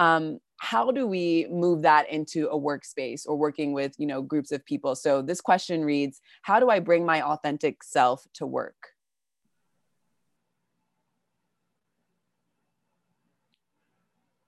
[0.00, 4.50] um, how do we move that into a workspace or working with you know groups
[4.50, 8.94] of people so this question reads how do i bring my authentic self to work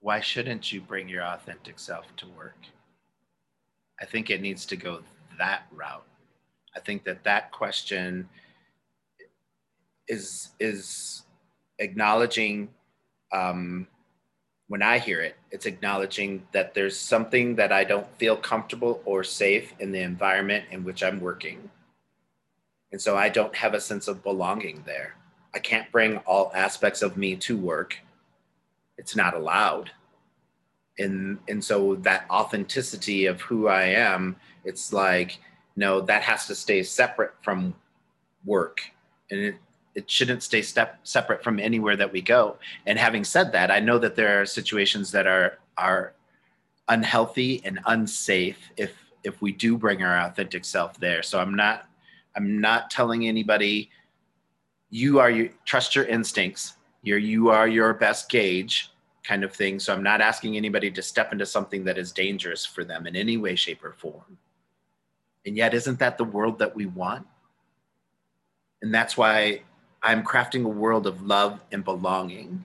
[0.07, 2.55] why shouldn't you bring your authentic self to work?
[3.99, 5.01] I think it needs to go
[5.37, 6.05] that route.
[6.73, 8.29] I think that that question
[10.07, 11.23] is is
[11.79, 12.69] acknowledging
[13.31, 13.87] um,
[14.67, 19.23] when I hear it, it's acknowledging that there's something that I don't feel comfortable or
[19.23, 21.69] safe in the environment in which I'm working.
[22.91, 25.15] And so I don't have a sense of belonging there.
[25.53, 27.97] I can't bring all aspects of me to work.
[28.97, 29.91] It's not allowed
[30.99, 35.39] and and so that authenticity of who i am it's like
[35.75, 37.73] no that has to stay separate from
[38.45, 38.81] work
[39.29, 39.55] and it,
[39.97, 42.55] it shouldn't stay step separate from anywhere that we go
[42.85, 46.13] and having said that i know that there are situations that are are
[46.87, 51.89] unhealthy and unsafe if if we do bring our authentic self there so i'm not
[52.35, 53.89] i'm not telling anybody
[54.89, 58.91] you are you trust your instincts you're you are your best gauge
[59.27, 59.77] kind of thing.
[59.79, 63.15] So I'm not asking anybody to step into something that is dangerous for them in
[63.15, 64.37] any way, shape, or form.
[65.45, 67.27] And yet, isn't that the world that we want?
[68.81, 69.63] And that's why
[70.07, 72.63] I'm crafting a world of love and belonging.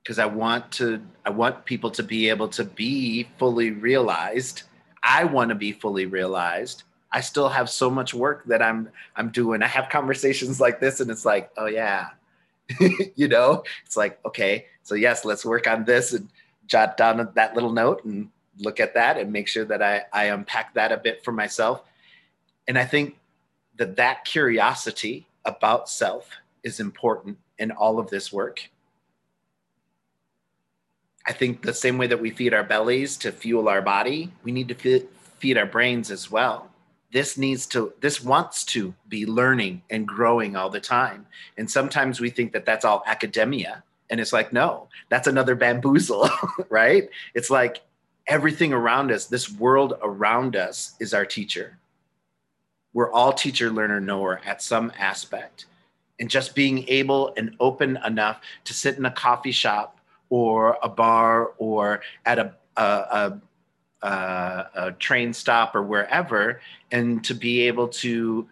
[0.00, 4.62] Because I want to, I want people to be able to be fully realized.
[5.02, 6.84] I want to be fully realized.
[7.10, 9.60] I still have so much work that I'm I'm doing.
[9.60, 12.10] I have conversations like this, and it's like, oh yeah,
[13.16, 16.28] you know, it's like, okay, so yes, let's work on this and
[16.68, 20.26] jot down that little note and look at that and make sure that I, I
[20.26, 21.82] unpack that a bit for myself.
[22.68, 23.18] And I think
[23.76, 26.30] that that curiosity about self
[26.62, 28.70] is important in all of this work.
[31.26, 34.52] I think the same way that we feed our bellies to fuel our body, we
[34.52, 35.06] need to
[35.38, 36.70] feed, our brains as well.
[37.12, 41.26] This needs to, this wants to be learning and growing all the time.
[41.58, 43.82] And sometimes we think that that's all academia.
[44.10, 46.28] And it's like, no, that's another bamboozle,
[46.68, 47.08] right?
[47.34, 47.82] It's like
[48.26, 51.78] everything around us, this world around us is our teacher.
[52.92, 55.66] We're all teacher, learner, knower at some aspect.
[56.18, 60.88] And just being able and open enough to sit in a coffee shop or a
[60.88, 63.40] bar or at a, a,
[64.02, 66.60] a, a, train stop or wherever,
[66.90, 68.48] and to be able to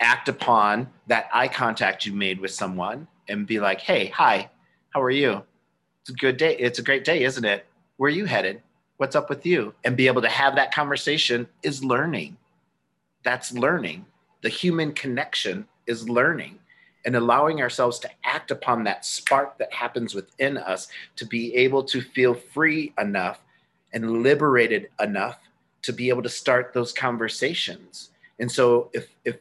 [0.00, 4.48] act upon that eye contact you made with someone and be like, hey, hi,
[4.90, 5.42] how are you?
[6.02, 6.56] It's a good day.
[6.56, 7.66] It's a great day, isn't it?
[7.96, 8.62] Where are you headed?
[8.98, 9.74] What's up with you?
[9.84, 12.36] And be able to have that conversation is learning.
[13.24, 14.06] That's learning.
[14.42, 16.58] The human connection is learning
[17.04, 21.82] and allowing ourselves to act upon that spark that happens within us to be able
[21.84, 23.40] to feel free enough
[23.92, 25.38] and liberated enough
[25.82, 28.10] to be able to start those conversations.
[28.38, 29.36] And so if if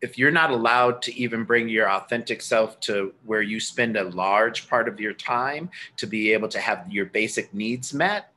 [0.00, 4.04] if you're not allowed to even bring your authentic self to where you spend a
[4.04, 5.68] large part of your time
[5.98, 8.32] to be able to have your basic needs met,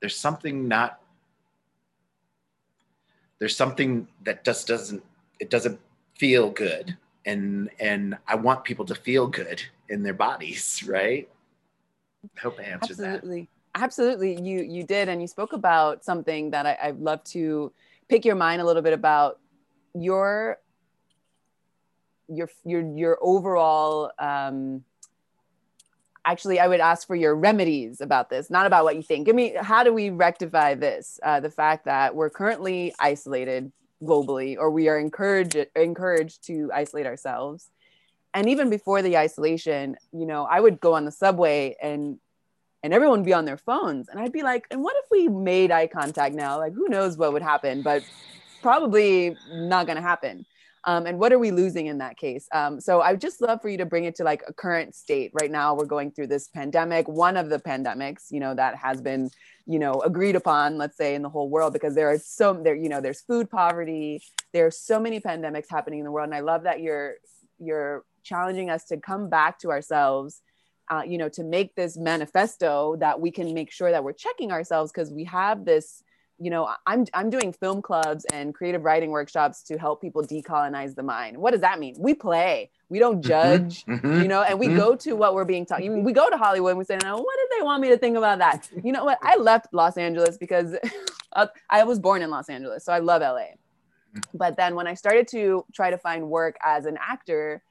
[0.00, 1.00] there's something not
[3.38, 5.02] there's something that just doesn't
[5.38, 5.78] it doesn't
[6.18, 11.28] feel good and and I want people to feel good in their bodies, right?
[12.24, 13.40] I hope I answered Absolutely.
[13.42, 13.48] that.
[13.82, 17.72] Absolutely, you you did, and you spoke about something that I, I'd love to
[18.08, 19.38] pick your mind a little bit about
[19.94, 20.58] your
[22.28, 24.12] your your your overall.
[24.18, 24.84] Um,
[26.26, 29.28] actually, I would ask for your remedies about this, not about what you think.
[29.28, 31.18] i mean how do we rectify this?
[31.22, 33.72] Uh, the fact that we're currently isolated
[34.02, 37.70] globally or we are encouraged encouraged to isolate ourselves
[38.34, 42.18] and even before the isolation you know i would go on the subway and
[42.82, 45.28] and everyone would be on their phones and i'd be like and what if we
[45.28, 48.02] made eye contact now like who knows what would happen but
[48.60, 50.44] probably not going to happen
[50.86, 52.48] um, and what are we losing in that case?
[52.52, 54.94] Um, so i would just love for you to bring it to like a current
[54.94, 55.32] state.
[55.34, 59.00] Right now we're going through this pandemic one of the pandemics you know that has
[59.00, 59.30] been
[59.66, 62.76] you know agreed upon let's say in the whole world because there are so there
[62.76, 64.22] you know there's food poverty.
[64.52, 67.14] There are so many pandemics happening in the world and i love that you're
[67.58, 70.40] you're challenging us to come back to ourselves
[70.90, 74.52] uh, you know to make this manifesto that we can make sure that we're checking
[74.52, 76.02] ourselves because we have this
[76.38, 80.94] you know i'm i'm doing film clubs and creative writing workshops to help people decolonize
[80.94, 81.36] the mind.
[81.36, 81.94] What does that mean?
[81.98, 82.70] We play.
[82.88, 83.28] We don't mm-hmm.
[83.28, 84.76] judge mm-hmm, you know and we mm-hmm.
[84.76, 85.80] go to what we're being taught.
[85.80, 88.16] We go to hollywood and we say now what did they want me to think
[88.16, 88.68] about that?
[88.82, 89.18] You know what?
[89.22, 90.76] I left los angeles because
[91.70, 94.22] i was born in los angeles so i love la mm.
[94.34, 97.62] but then when i started to try to find work as an actor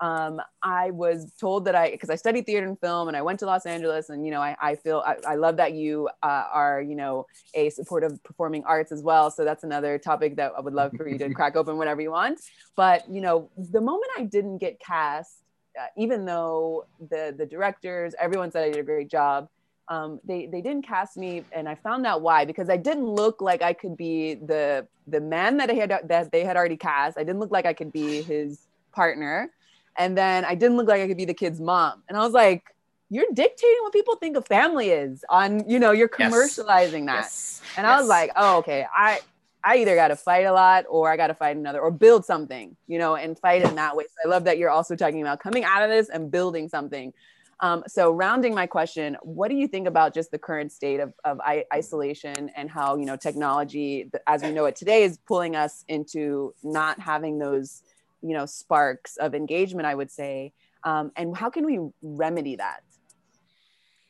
[0.00, 3.38] um, I was told that I, because I studied theater and film and I went
[3.40, 6.44] to Los Angeles and, you know, I, I feel, I, I love that you uh,
[6.52, 9.30] are, you know, a support of performing arts as well.
[9.30, 12.10] So that's another topic that I would love for you to crack open whenever you
[12.10, 12.40] want.
[12.76, 15.36] But, you know, the moment I didn't get cast,
[15.80, 19.48] uh, even though the, the directors, everyone said I did a great job,
[19.88, 23.42] um, they they didn't cast me, and I found out why because I didn't look
[23.42, 27.18] like I could be the the man that I had that they had already cast.
[27.18, 29.50] I didn't look like I could be his partner
[29.96, 32.02] and then I didn't look like I could be the kid's mom.
[32.08, 32.64] And I was like,
[33.10, 37.06] you're dictating what people think a family is on, you know, you're commercializing yes.
[37.06, 37.16] that.
[37.16, 37.62] Yes.
[37.76, 37.96] And yes.
[37.96, 38.86] I was like, oh, okay.
[38.92, 39.20] I
[39.66, 42.24] I either got to fight a lot or I got to fight another or build
[42.26, 44.04] something, you know, and fight in that way.
[44.04, 47.14] So I love that you're also talking about coming out of this and building something.
[47.60, 51.14] Um, so rounding my question, what do you think about just the current state of,
[51.24, 51.40] of
[51.72, 56.52] isolation and how, you know, technology, as we know it today is pulling us into
[56.62, 57.82] not having those
[58.24, 60.52] you know sparks of engagement i would say
[60.84, 62.80] um, and how can we remedy that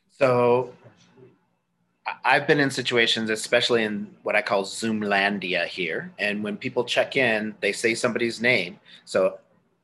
[0.09, 0.73] so
[2.23, 6.11] I've been in situations, especially in what I call Zoomlandia here.
[6.19, 8.79] And when people check in, they say somebody's name.
[9.05, 9.39] So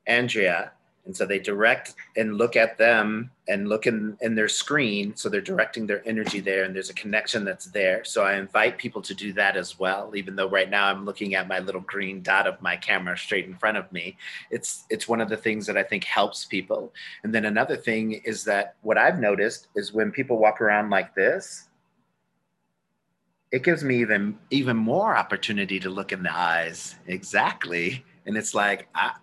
[0.05, 0.71] Andrea,
[1.05, 5.15] and so they direct and look at them and look in, in their screen.
[5.15, 8.03] So they're directing their energy there and there's a connection that's there.
[8.03, 11.33] So I invite people to do that as well, even though right now I'm looking
[11.35, 14.15] at my little green dot of my camera straight in front of me.
[14.51, 16.93] It's it's one of the things that I think helps people.
[17.23, 21.15] And then another thing is that what I've noticed is when people walk around like
[21.15, 21.67] this,
[23.51, 26.95] it gives me even even more opportunity to look in the eyes.
[27.07, 28.05] Exactly.
[28.25, 29.13] And it's like I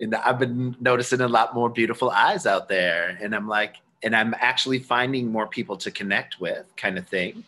[0.00, 3.16] and I've been noticing a lot more beautiful eyes out there.
[3.20, 7.44] And I'm like, and I'm actually finding more people to connect with, kind of thing.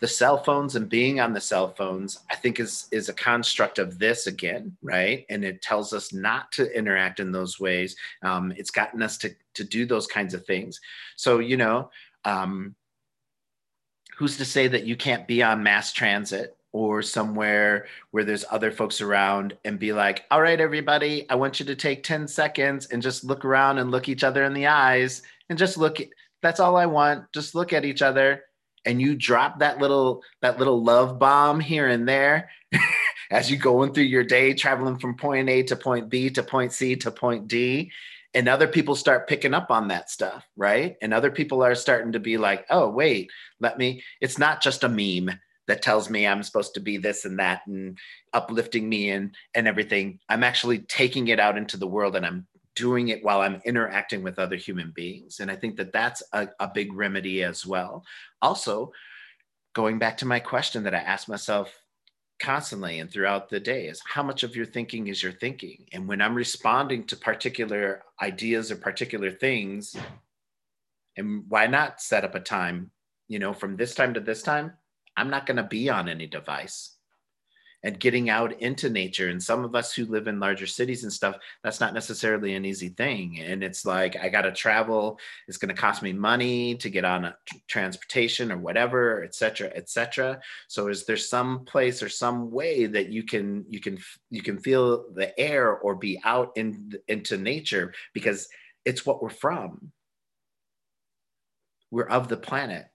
[0.00, 3.78] The cell phones and being on the cell phones, I think is is a construct
[3.78, 5.24] of this again, right?
[5.30, 7.94] And it tells us not to interact in those ways.
[8.22, 10.80] Um, it's gotten us to to do those kinds of things.
[11.14, 11.90] So you know,
[12.24, 12.74] um,
[14.16, 18.70] who's to say that you can't be on mass transit or somewhere where there's other
[18.70, 22.86] folks around and be like, all right, everybody, I want you to take 10 seconds
[22.86, 25.98] and just look around and look each other in the eyes and just look.
[26.40, 27.30] That's all I want.
[27.32, 28.44] Just look at each other.
[28.84, 32.50] And you drop that little that little love bomb here and there
[33.30, 36.72] as you're going through your day, traveling from point A to point B to point
[36.72, 37.92] C to point D.
[38.34, 40.96] And other people start picking up on that stuff, right?
[41.02, 44.84] And other people are starting to be like, oh, wait, let me, it's not just
[44.84, 45.38] a meme
[45.68, 47.98] that tells me I'm supposed to be this and that and
[48.32, 50.18] uplifting me and and everything.
[50.28, 54.22] I'm actually taking it out into the world and I'm doing it while I'm interacting
[54.22, 55.40] with other human beings.
[55.40, 58.04] And I think that that's a, a big remedy as well.
[58.40, 58.92] Also,
[59.74, 61.72] going back to my question that I ask myself
[62.40, 65.86] constantly and throughout the day is how much of your thinking is your thinking?
[65.92, 69.94] And when I'm responding to particular ideas or particular things,
[71.16, 72.90] and why not set up a time,
[73.28, 74.72] you know, from this time to this time,
[75.16, 76.96] I'm not going to be on any device.
[77.84, 81.12] And getting out into nature, and some of us who live in larger cities and
[81.12, 81.34] stuff,
[81.64, 83.40] that's not necessarily an easy thing.
[83.40, 85.18] And it's like, I got to travel.
[85.48, 87.34] It's going to cost me money to get on
[87.66, 90.40] transportation or whatever, et cetera, et cetera.
[90.68, 93.98] So is there some place or some way that you can, you can,
[94.30, 98.46] you can feel the air or be out in, into nature because
[98.84, 99.90] it's what we're from.
[101.90, 102.86] We're of the planet.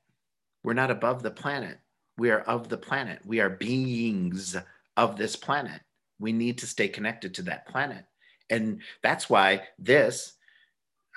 [0.64, 1.78] We're not above the planet
[2.18, 3.20] we are of the planet.
[3.26, 4.56] We are beings
[4.96, 5.82] of this planet.
[6.20, 8.06] We need to stay connected to that planet.
[8.50, 10.34] And that's why this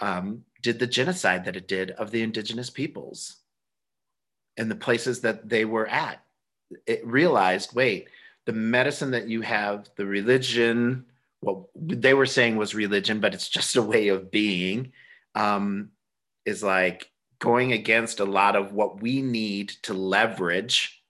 [0.01, 3.37] um, did the genocide that it did of the indigenous peoples
[4.57, 6.23] and the places that they were at.
[6.87, 8.09] It realized wait,
[8.47, 11.07] the medicine that you have, the religion,
[11.41, 14.93] what they were saying was religion, but it's just a way of being,
[15.35, 15.91] um,
[16.45, 17.10] is like
[17.41, 21.03] going against a lot of what we need to leverage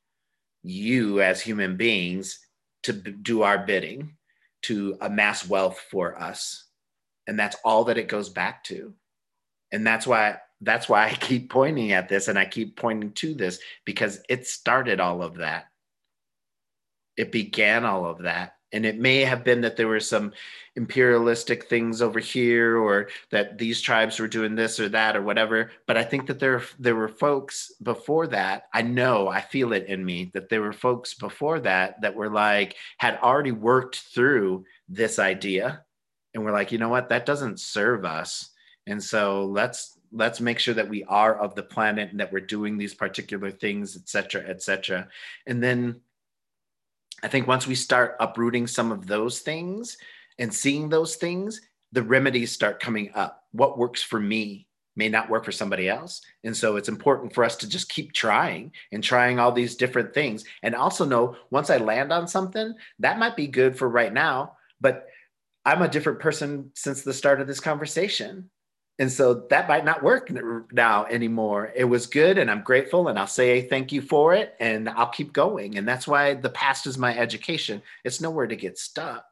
[0.63, 2.39] you as human beings
[2.85, 4.17] to do our bidding
[4.63, 6.67] to amass wealth for us.
[7.27, 8.95] And that's all that it goes back to.
[9.73, 13.33] And that's why that's why i keep pointing at this and i keep pointing to
[13.33, 15.67] this because it started all of that.
[17.17, 20.33] It began all of that and it may have been that there were some
[20.77, 25.71] imperialistic things over here or that these tribes were doing this or that or whatever.
[25.87, 29.87] But i think that there there were folks before that i know i feel it
[29.87, 34.65] in me that there were folks before that that were like had already worked through
[34.89, 35.85] this idea
[36.35, 37.09] and we're like you know what?
[37.09, 38.51] That doesn't serve us.
[38.87, 42.41] And so let's let's make sure that we are of the planet and that we're
[42.41, 45.09] doing these particular things et cetera et cetera.
[45.47, 46.01] And then
[47.23, 49.97] I think once we start uprooting some of those things
[50.39, 51.61] and seeing those things,
[51.93, 53.45] the remedies start coming up.
[53.53, 54.67] What works for me
[54.97, 56.21] may not work for somebody else.
[56.45, 60.13] And so it's important for us to just keep trying and trying all these different
[60.13, 60.45] things.
[60.63, 64.57] And also know once I land on something, that might be good for right now,
[64.81, 65.07] but
[65.65, 68.51] I'm a different person since the start of this conversation.
[69.01, 70.31] And so that might not work
[70.73, 71.73] now anymore.
[71.75, 75.09] It was good and I'm grateful and I'll say thank you for it and I'll
[75.09, 75.79] keep going.
[75.79, 77.81] And that's why the past is my education.
[78.05, 79.25] It's nowhere to get stuck.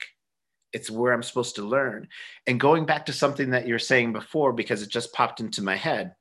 [0.72, 2.08] It's where I'm supposed to learn.
[2.46, 5.76] And going back to something that you're saying before, because it just popped into my
[5.76, 6.14] head,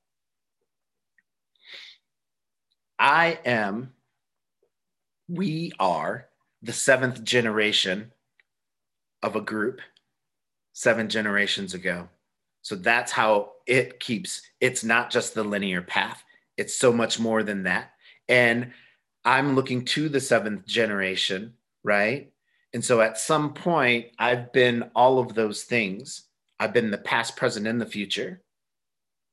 [2.99, 3.93] I am,
[5.29, 6.27] we are
[6.61, 8.11] the seventh generation
[9.23, 9.79] of a group
[10.73, 12.09] seven generations ago
[12.67, 16.21] so that's how it keeps, it's not just the linear path,
[16.57, 17.93] it's so much more than that.
[18.27, 18.73] And
[19.23, 21.53] I'm looking to the seventh generation,
[21.85, 22.29] right?
[22.73, 26.23] And so at some point, I've been all of those things.
[26.59, 28.41] I've been the past, present, and the future.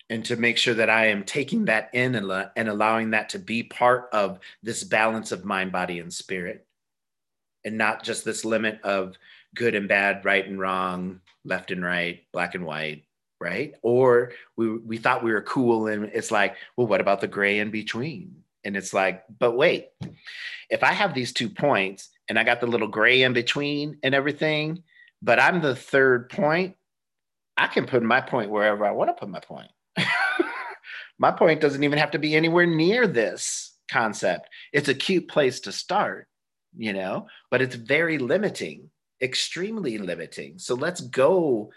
[0.09, 3.41] And to make sure that I am taking that in and, and allowing that to
[3.41, 6.68] be part of this balance of mind, body, and spirit,
[7.64, 9.16] and not just this limit of
[9.57, 13.04] good and bad, right and wrong, left and right, black and white,
[13.41, 13.74] right?
[13.82, 17.59] Or we we thought we were cool, and it's like, well, what about the gray
[17.59, 18.45] in between?
[18.64, 19.89] And it's like, but wait,
[20.70, 24.14] if I have these two points and I got the little gray in between and
[24.14, 24.82] everything,
[25.20, 26.76] but I'm the third point,
[27.57, 29.70] I can put my point wherever I want to put my point.
[31.18, 34.49] my point doesn't even have to be anywhere near this concept.
[34.72, 36.26] It's a cute place to start,
[36.76, 40.59] you know, but it's very limiting, extremely limiting.
[40.59, 41.70] So let's go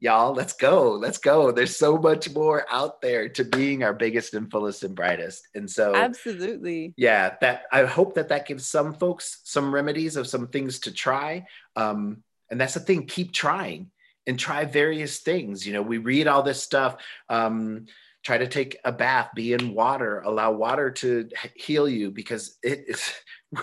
[0.00, 1.52] y'all let's go let's go.
[1.52, 5.46] There's so much more out there to being our biggest and fullest and brightest.
[5.54, 6.94] And so absolutely.
[6.96, 10.92] yeah that i hope that that gives some folks some remedies of some things to
[10.92, 11.46] try.
[11.76, 13.90] Um, and that's the thing keep trying
[14.26, 15.66] and try various things.
[15.66, 16.96] You know we read all this stuff
[17.28, 17.86] um,
[18.22, 22.84] try to take a bath be in water allow water to heal you because it
[22.88, 23.12] is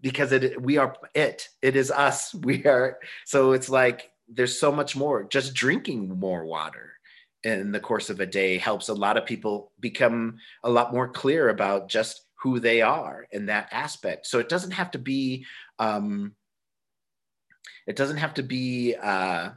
[0.00, 4.70] because it we are it it is us we are so it's like there's so
[4.70, 5.24] much more.
[5.24, 6.92] Just drinking more water
[7.44, 11.08] in the course of a day helps a lot of people become a lot more
[11.08, 14.26] clear about just who they are in that aspect.
[14.26, 15.44] So it doesn't have to be
[15.78, 16.34] um
[17.86, 19.50] it doesn't have to be uh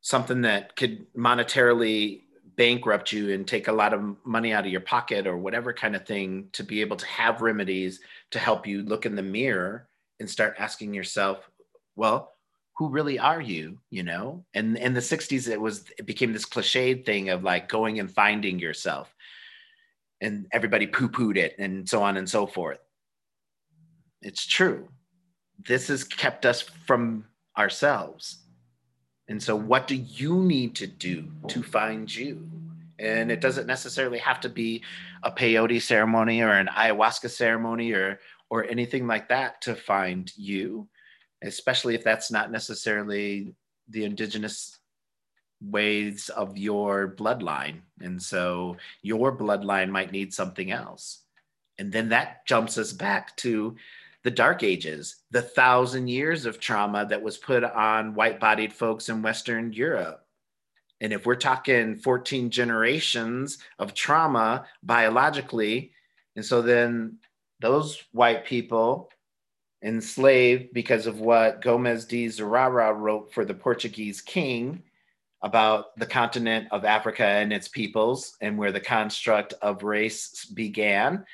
[0.00, 2.22] something that could monetarily
[2.56, 5.94] bankrupt you and take a lot of money out of your pocket or whatever kind
[5.94, 9.88] of thing to be able to have remedies to help you look in the mirror
[10.18, 11.48] and start asking yourself
[11.94, 12.32] well
[12.78, 14.44] who really are you you know?
[14.54, 18.10] And in the 60s it was it became this cliched thing of like going and
[18.10, 19.14] finding yourself.
[20.20, 22.80] And everybody poo-pooed it and so on and so forth.
[24.22, 24.88] It's true.
[25.66, 27.24] This has kept us from
[27.56, 28.38] ourselves.
[29.28, 32.48] And so, what do you need to do to find you?
[32.98, 34.82] And it doesn't necessarily have to be
[35.22, 38.18] a peyote ceremony or an ayahuasca ceremony or
[38.50, 40.88] or anything like that to find you,
[41.42, 43.54] especially if that's not necessarily
[43.88, 44.78] the indigenous
[45.60, 47.80] ways of your bloodline.
[48.00, 51.22] And so your bloodline might need something else.
[51.78, 53.76] And then that jumps us back to
[54.24, 59.08] the dark ages, the thousand years of trauma that was put on white bodied folks
[59.08, 60.24] in Western Europe.
[61.00, 65.92] And if we're talking 14 generations of trauma biologically,
[66.34, 67.18] and so then
[67.60, 69.10] those white people
[69.82, 74.82] enslaved because of what Gomez de Zurara wrote for the Portuguese king
[75.42, 81.24] about the continent of Africa and its peoples and where the construct of race began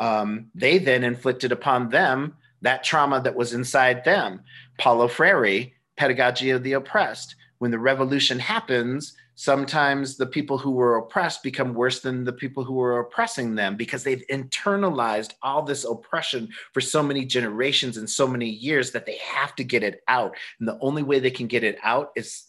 [0.00, 4.40] um, they then inflicted upon them that trauma that was inside them.
[4.78, 7.36] Paulo Freire, Pedagogy of the Oppressed.
[7.58, 12.64] When the revolution happens, sometimes the people who were oppressed become worse than the people
[12.64, 18.08] who were oppressing them because they've internalized all this oppression for so many generations and
[18.08, 20.36] so many years that they have to get it out.
[20.58, 22.44] And the only way they can get it out is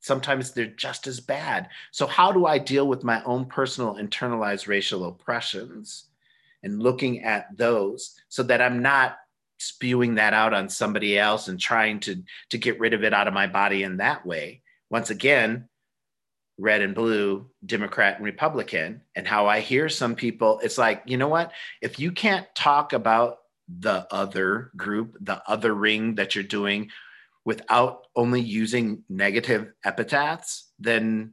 [0.00, 1.68] sometimes they're just as bad.
[1.90, 6.06] So, how do I deal with my own personal internalized racial oppressions?
[6.66, 9.18] and looking at those so that I'm not
[9.58, 13.28] spewing that out on somebody else and trying to to get rid of it out
[13.28, 14.62] of my body in that way.
[14.90, 15.68] Once again,
[16.58, 21.16] red and blue, Democrat and Republican, and how I hear some people, it's like, you
[21.16, 21.52] know what?
[21.82, 23.38] If you can't talk about
[23.68, 26.90] the other group, the other ring that you're doing
[27.44, 31.32] without only using negative epithets, then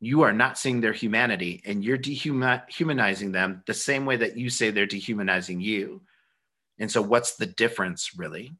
[0.00, 4.50] you are not seeing their humanity and you're dehumanizing them the same way that you
[4.50, 6.00] say they're dehumanizing you.
[6.78, 8.52] And so, what's the difference really?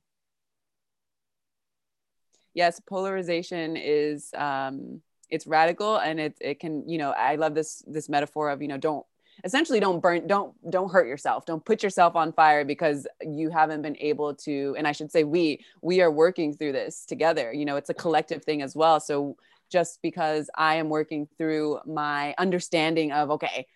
[2.54, 5.00] Yes, polarization is um,
[5.30, 8.68] it's radical and it it can you know I love this this metaphor of you
[8.68, 9.06] know don't
[9.44, 11.46] essentially don't burn don't don't hurt yourself.
[11.46, 15.22] Don't put yourself on fire because you haven't been able to and i should say
[15.24, 17.52] we we are working through this together.
[17.52, 18.98] You know it's a collective thing as well.
[18.98, 19.36] So
[19.70, 23.66] just because I am working through my understanding of, okay,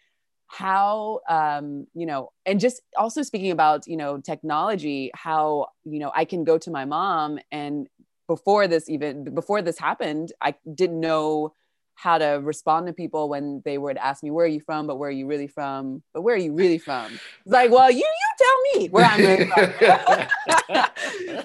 [0.53, 6.13] how um, you know and just also speaking about you know technology how you know
[6.15, 7.89] i can go to my mom and
[8.29, 11.55] before this even before this happened i didn't know
[11.95, 14.87] how to respond to people when they would ask me where are you from?
[14.87, 16.03] but where are you really from?
[16.13, 17.07] but where are you really from?
[17.13, 20.87] It's like well you you tell me where i'm really from.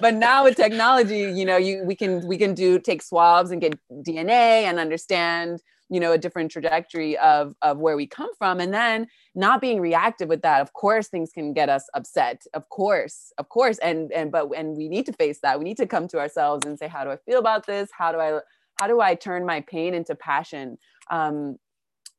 [0.00, 3.60] But now with technology you know you we can we can do take swabs and
[3.60, 8.60] get dna and understand you know a different trajectory of of where we come from.
[8.60, 12.42] And then not being reactive with that of course things can get us upset.
[12.54, 13.78] Of course of course.
[13.78, 15.58] And and but and we need to face that.
[15.58, 17.90] We need to come to ourselves and say how do i feel about this?
[17.96, 18.40] How do i
[18.80, 20.78] how do I turn my pain into passion?
[21.10, 21.58] Um,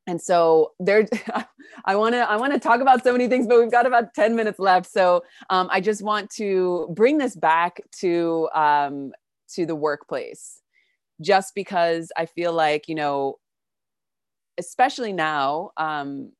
[0.06, 1.06] and so there,
[1.84, 4.14] I want to I want to talk about so many things, but we've got about
[4.14, 4.90] ten minutes left.
[4.90, 9.12] So um, I just want to bring this back to um,
[9.54, 10.60] to the workplace,
[11.20, 13.38] just because I feel like you know,
[14.60, 16.30] especially now, um,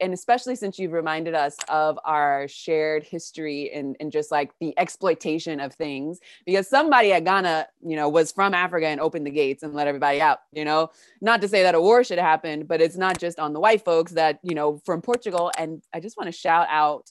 [0.00, 4.78] and especially since you've reminded us of our shared history and, and just like the
[4.78, 9.30] exploitation of things because somebody at ghana you know was from africa and opened the
[9.30, 10.90] gates and let everybody out you know?
[11.20, 13.84] Not to say that a war should happen but it's not just on the white
[13.84, 15.50] folks that you know from portugal.
[15.58, 17.10] And i just want to shout out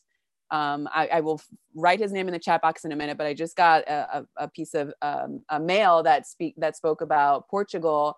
[0.52, 1.42] um, I, I, will
[1.74, 4.20] write his name in the chat box in a minute but i just got a,
[4.20, 8.16] a, a piece of um, a mail that speak that spoke about portugal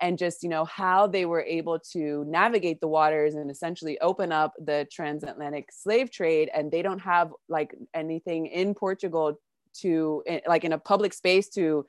[0.00, 4.32] and just you know how they were able to navigate the waters and essentially open
[4.32, 9.38] up the transatlantic slave trade and they don't have like anything in portugal
[9.74, 11.86] to eh, like in a public space to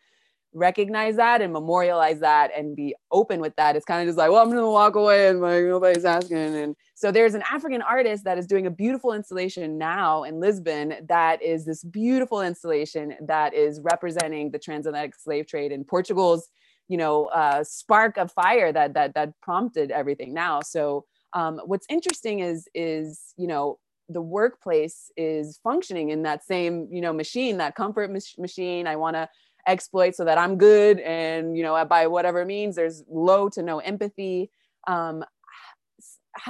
[0.54, 3.76] recognize that and memorialize that and be open with that.
[3.76, 6.38] It's kind of just like, well, I'm gonna walk away and like nobody's asking.
[6.38, 10.96] And so there's an African artist that is doing a beautiful installation now in Lisbon
[11.08, 16.50] that is this beautiful installation that is representing the transatlantic slave trade in Portugal's,
[16.90, 20.34] you know, uh, spark of fire that that that prompted everything.
[20.34, 20.62] Now.
[20.62, 23.80] So um, what's interesting is is you know
[24.10, 28.88] the workplace is functioning in that same you know machine that comfort mach- machine.
[28.88, 29.30] I want to
[29.68, 33.78] exploit so that I'm good and you know by whatever means there's low to no
[33.80, 34.50] empathy.
[34.88, 35.24] Um,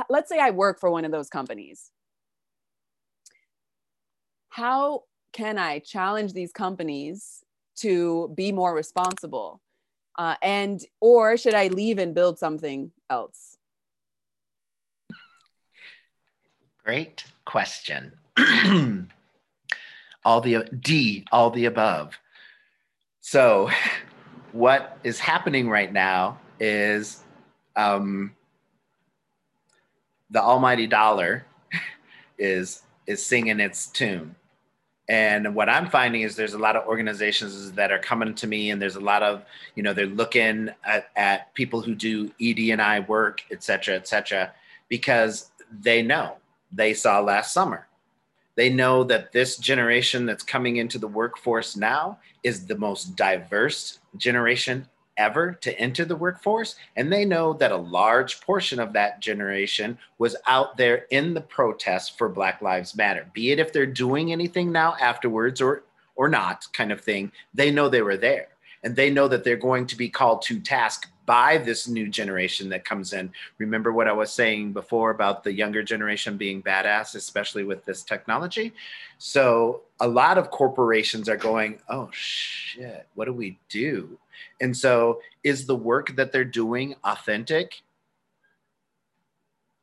[0.09, 1.91] let's say I work for one of those companies.
[4.49, 7.43] How can I challenge these companies
[7.77, 9.61] to be more responsible
[10.19, 13.57] uh, and or should I leave and build something else
[16.89, 18.11] great question
[20.25, 22.17] all the D, all the above.
[23.21, 23.69] So,
[24.51, 27.23] what is happening right now is
[27.75, 28.35] um,
[30.29, 31.45] the almighty dollar
[32.37, 34.35] is is singing its tune.
[35.09, 38.69] And what I'm finding is there's a lot of organizations that are coming to me,
[38.69, 39.43] and there's a lot of,
[39.75, 43.95] you know, they're looking at, at people who do ED and I work, et cetera,
[43.95, 44.53] et cetera,
[44.87, 45.49] because
[45.81, 46.37] they know.
[46.71, 47.87] They saw last summer.
[48.53, 53.97] They know that this generation that's coming into the workforce now is the most diverse
[54.15, 54.87] generation
[55.19, 56.75] ever to enter the workforce.
[56.95, 61.41] And they know that a large portion of that generation was out there in the
[61.41, 65.83] protests for Black Lives Matter, be it if they're doing anything now afterwards or,
[66.15, 67.31] or not, kind of thing.
[67.53, 68.47] They know they were there
[68.83, 72.69] and they know that they're going to be called to task by this new generation
[72.69, 73.31] that comes in.
[73.59, 78.01] Remember what I was saying before about the younger generation being badass, especially with this
[78.01, 78.73] technology?
[79.19, 84.17] So a lot of corporations are going, oh shit, what do we do?
[84.59, 87.83] And so is the work that they're doing authentic?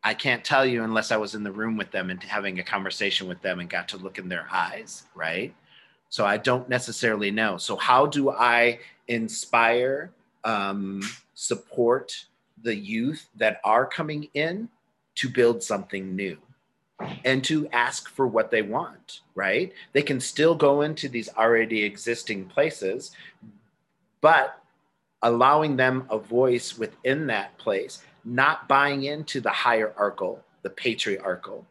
[0.03, 2.65] I can't tell you unless I was in the room with them and having a
[2.65, 5.55] conversation with them and got to look in their eyes, right?
[6.09, 7.57] So I don't necessarily know.
[7.57, 10.11] So, how do I inspire
[10.47, 11.03] um,
[11.35, 12.25] support
[12.63, 14.69] the youth that are coming in
[15.17, 16.39] to build something new
[17.25, 19.73] and to ask for what they want, right?
[19.93, 23.11] They can still go into these already existing places,
[24.23, 24.63] but
[25.23, 31.67] allowing them a voice within that place, not buying into the hierarchical, the patriarchal,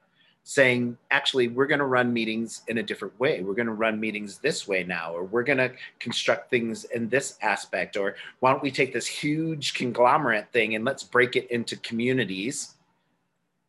[0.47, 3.41] saying, actually, we're going to run meetings in a different way.
[3.41, 7.09] We're going to run meetings this way now, or we're going to construct things in
[7.09, 11.49] this aspect, or why don't we take this huge conglomerate thing and let's break it
[11.49, 12.75] into communities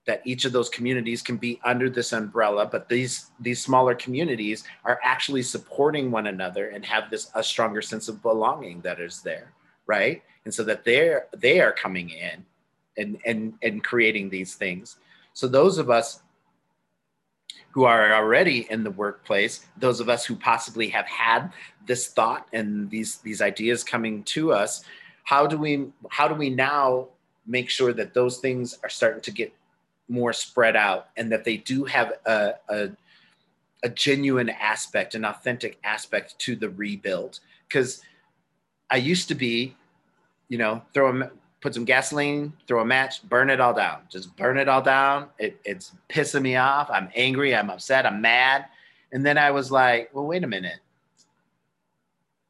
[0.05, 4.63] that each of those communities can be under this umbrella but these these smaller communities
[4.85, 9.21] are actually supporting one another and have this a stronger sense of belonging that is
[9.23, 9.53] there
[9.87, 12.45] right and so that they're they are coming in
[12.97, 14.99] and and and creating these things
[15.33, 16.23] so those of us
[17.77, 21.53] who are already in the workplace, those of us who possibly have had
[21.85, 24.83] this thought and these these ideas coming to us,
[25.25, 27.07] how do we how do we now
[27.47, 29.53] make sure that those things are starting to get
[30.09, 32.89] more spread out and that they do have a, a,
[33.83, 37.41] a genuine aspect, an authentic aspect to the rebuild?
[37.69, 38.01] Because
[38.91, 39.77] I used to be,
[40.49, 41.31] you know, throw a
[41.67, 43.99] put some gasoline, throw a match, burn it all down.
[44.09, 45.27] Just burn it all down.
[45.37, 46.89] It, it's pissing me off.
[46.93, 47.57] I'm angry.
[47.57, 48.07] I'm upset.
[48.07, 48.67] I'm mad.
[49.11, 50.79] And then I was like, well, wait a minute.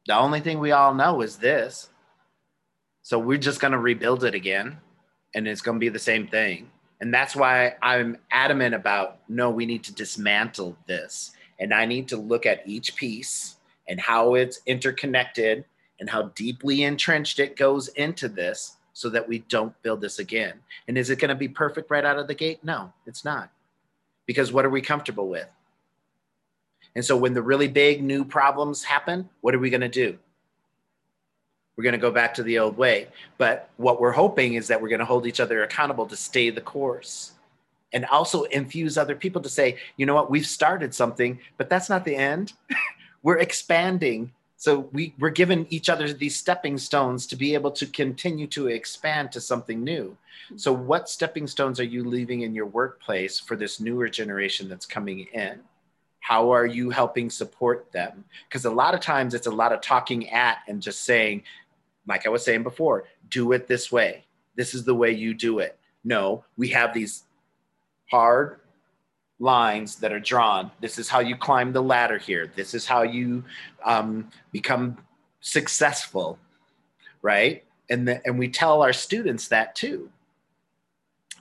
[0.05, 1.89] The only thing we all know is this.
[3.01, 4.77] So we're just going to rebuild it again.
[5.33, 6.69] And it's going to be the same thing.
[7.01, 11.31] And that's why I'm adamant about no, we need to dismantle this.
[11.59, 13.55] And I need to look at each piece
[13.87, 15.65] and how it's interconnected
[15.99, 20.53] and how deeply entrenched it goes into this so that we don't build this again.
[20.87, 22.63] And is it going to be perfect right out of the gate?
[22.63, 23.51] No, it's not.
[24.25, 25.47] Because what are we comfortable with?
[26.95, 30.17] And so when the really big new problems happen, what are we going to do?
[31.75, 33.09] We're going to go back to the old way.
[33.37, 36.49] But what we're hoping is that we're going to hold each other accountable to stay
[36.49, 37.33] the course
[37.93, 41.87] and also infuse other people to say, you know what, we've started something, but that's
[41.87, 42.53] not the end.
[43.21, 47.85] we're expanding so we, we're given each other these stepping stones to be able to
[47.85, 50.17] continue to expand to something new.
[50.55, 54.87] So, what stepping stones are you leaving in your workplace for this newer generation that's
[54.87, 55.59] coming in?
[56.21, 58.25] How are you helping support them?
[58.49, 61.43] Because a lot of times it's a lot of talking at and just saying,
[62.07, 64.25] like I was saying before, do it this way.
[64.55, 65.77] This is the way you do it.
[66.03, 67.25] No, we have these
[68.09, 68.59] hard
[69.39, 70.71] lines that are drawn.
[70.81, 72.51] This is how you climb the ladder here.
[72.55, 73.43] This is how you
[73.85, 74.97] um, become
[75.41, 76.39] successful,
[77.21, 77.63] right?
[77.89, 80.09] And the, and we tell our students that too.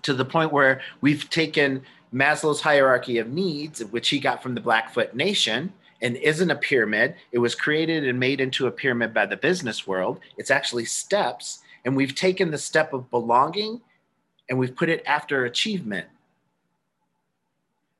[0.02, 1.82] To the point where we've taken
[2.12, 5.72] Maslow's hierarchy of needs, which he got from the Blackfoot Nation,
[6.02, 7.14] and isn't a pyramid.
[7.32, 10.20] It was created and made into a pyramid by the business world.
[10.36, 11.60] It's actually steps.
[11.84, 13.80] And we've taken the step of belonging
[14.48, 16.06] and we've put it after achievement.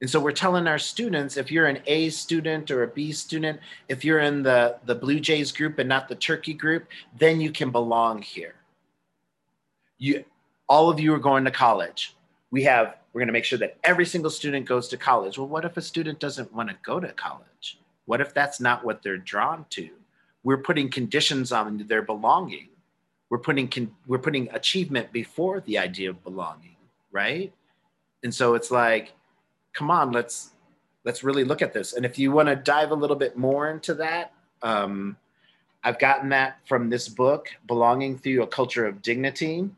[0.03, 3.61] And so we're telling our students if you're an A student or a B student,
[3.89, 6.87] if you're in the, the Blue Jays group and not the Turkey group,
[7.19, 8.57] then you can belong here.
[9.99, 10.25] You,
[10.69, 12.15] all of you are going to college.
[12.51, 15.39] We have, we're going to make sure that every single student goes to college.
[15.39, 17.79] Well, what if a student doesn't want to go to college?
[18.05, 19.89] What if that's not what they're drawn to?
[20.45, 22.69] We're putting conditions on their belonging.
[23.31, 26.77] We're putting, we're putting achievement before the idea of belonging,
[27.11, 27.53] right?
[28.23, 29.13] And so it's like,
[29.77, 30.51] come on, let's
[31.05, 31.93] let's really look at this.
[31.93, 35.17] And if you want to dive a little bit more into that, um,
[35.85, 39.71] I've gotten that from this book, Belonging Through a Culture of Dignity,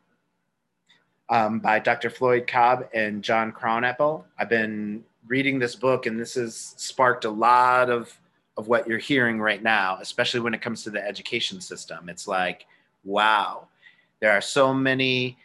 [1.28, 2.08] um, by Dr.
[2.08, 4.24] Floyd Cobb and John Krownapple.
[4.38, 8.16] I've been reading this book, and this has sparked a lot of
[8.56, 12.08] of what you're hearing right now, especially when it comes to the education system.
[12.08, 12.66] It's like,
[13.04, 13.68] wow,
[14.18, 15.38] there are so many,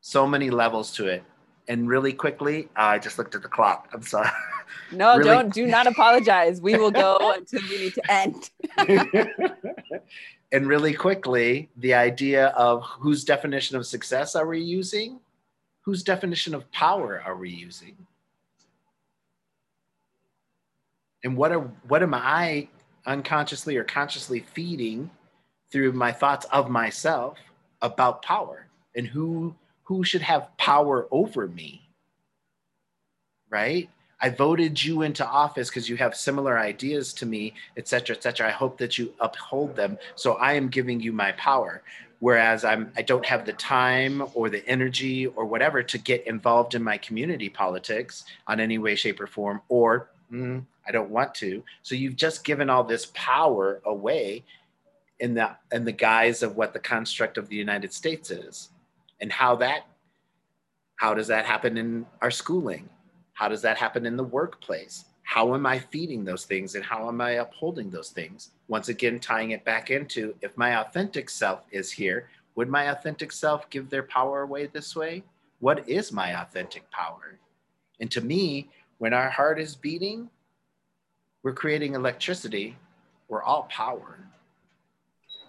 [0.00, 1.24] so many levels to it
[1.68, 3.88] and really quickly, I just looked at the clock.
[3.92, 4.28] I'm sorry.
[4.90, 5.24] No, really?
[5.24, 5.52] don't.
[5.52, 6.60] Do not apologize.
[6.60, 8.50] We will go until we need to end.
[10.52, 15.20] and really quickly, the idea of whose definition of success are we using?
[15.82, 17.96] Whose definition of power are we using?
[21.22, 22.68] And what are what am I
[23.06, 25.10] unconsciously or consciously feeding
[25.70, 27.38] through my thoughts of myself
[27.82, 29.54] about power and who
[29.84, 31.88] who should have power over me?
[33.50, 33.88] Right?
[34.20, 38.22] I voted you into office because you have similar ideas to me, et cetera, et
[38.22, 38.48] cetera.
[38.48, 39.98] I hope that you uphold them.
[40.14, 41.82] So I am giving you my power.
[42.20, 46.74] Whereas I'm, I don't have the time or the energy or whatever to get involved
[46.74, 51.34] in my community politics on any way, shape, or form, or mm, I don't want
[51.36, 51.62] to.
[51.82, 54.42] So you've just given all this power away
[55.20, 58.70] in the in the guise of what the construct of the United States is
[59.20, 59.86] and how that
[60.96, 62.88] how does that happen in our schooling
[63.32, 67.08] how does that happen in the workplace how am i feeding those things and how
[67.08, 71.64] am i upholding those things once again tying it back into if my authentic self
[71.70, 75.22] is here would my authentic self give their power away this way
[75.60, 77.38] what is my authentic power
[78.00, 80.28] and to me when our heart is beating
[81.42, 82.76] we're creating electricity
[83.28, 84.18] we're all power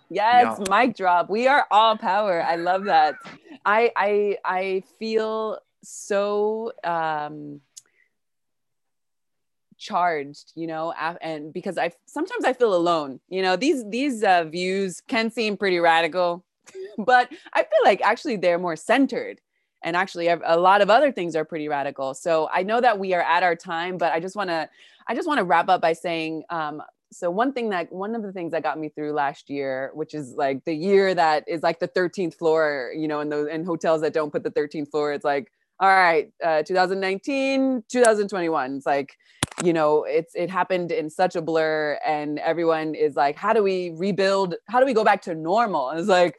[0.10, 0.66] Yes, yeah.
[0.70, 1.30] mic drop.
[1.30, 2.44] We are all power.
[2.44, 3.16] I love that.
[3.66, 7.62] I I I feel so um
[9.78, 14.46] charged you know and because i sometimes i feel alone you know these these uh,
[14.46, 16.46] views can seem pretty radical
[16.98, 19.40] but i feel like actually they're more centered.
[19.84, 22.16] And actually a lot of other things are pretty radical.
[22.16, 24.68] So i know that we are at our time but i just want to
[25.08, 26.82] i just want to wrap up by saying um,
[27.12, 30.14] so one thing that one of the things that got me through last year which
[30.14, 33.64] is like the year that is like the 13th floor you know in those in
[33.64, 38.86] hotels that don't put the 13th floor it's like all right uh, 2019 2021 it's
[38.86, 39.18] like
[39.64, 43.64] you know it's it happened in such a blur and everyone is like how do
[43.64, 44.56] we rebuild?
[44.68, 45.90] How do we go back to normal?
[45.90, 46.38] And it's like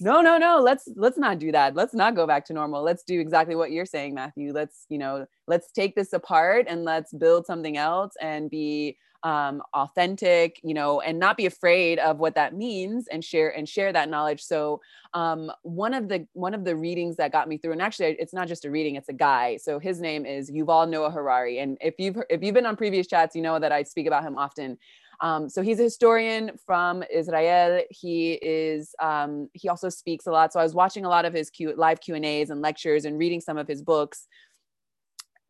[0.00, 1.74] no no no let's let's not do that.
[1.74, 2.82] Let's not go back to normal.
[2.82, 4.52] Let's do exactly what you're saying matthew.
[4.52, 9.62] Let's you know let's take this apart and let's build something else and be um,
[9.72, 13.92] authentic you know and not be afraid of what that means and share and share
[13.92, 14.42] that knowledge.
[14.42, 14.80] So
[15.14, 18.34] um, one of the one of the readings that got me through and actually it's
[18.34, 21.58] not just a reading it's a guy so his name is yuval noah harari.
[21.58, 24.22] And if you've if you've been on previous chats you know that i speak about
[24.22, 24.78] him often.
[25.20, 27.82] Um, so he's a historian from Israel.
[27.88, 30.52] He is um, he also speaks a lot.
[30.52, 33.04] So I was watching a lot of his Q, live Q and A's and lectures
[33.04, 34.26] and reading some of his books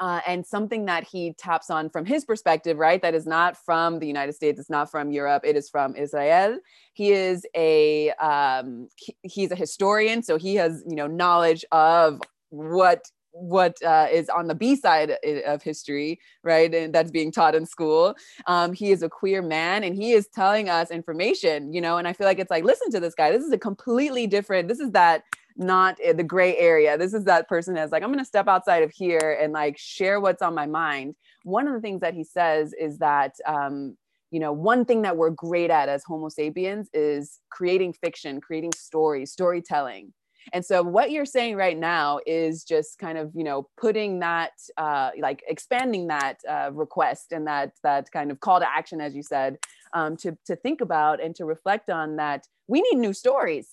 [0.00, 3.00] uh, and something that he taps on from his perspective, right?
[3.02, 6.58] That is not from the United States, it's not from Europe, it is from Israel.
[6.92, 12.20] He is a um, he, he's a historian, so he has you know knowledge of
[12.50, 16.72] what what uh, is on the B side of history, right?
[16.72, 18.14] And that's being taught in school.
[18.46, 22.06] Um, he is a queer man and he is telling us information, you know, and
[22.06, 23.32] I feel like it's like, listen to this guy.
[23.32, 25.24] This is a completely different, this is that
[25.56, 26.98] not the gray area.
[26.98, 29.78] This is that person that's like, I'm going to step outside of here and like
[29.78, 31.14] share what's on my mind.
[31.44, 33.96] One of the things that he says is that, um,
[34.30, 38.72] you know, one thing that we're great at as Homo sapiens is creating fiction, creating
[38.74, 40.12] stories, storytelling.
[40.52, 44.52] And so what you're saying right now is just kind of, you know, putting that,
[44.76, 49.14] uh, like expanding that uh, request and that that kind of call to action, as
[49.14, 49.56] you said,
[49.94, 52.46] um, to to think about and to reflect on that.
[52.66, 53.68] We need new stories.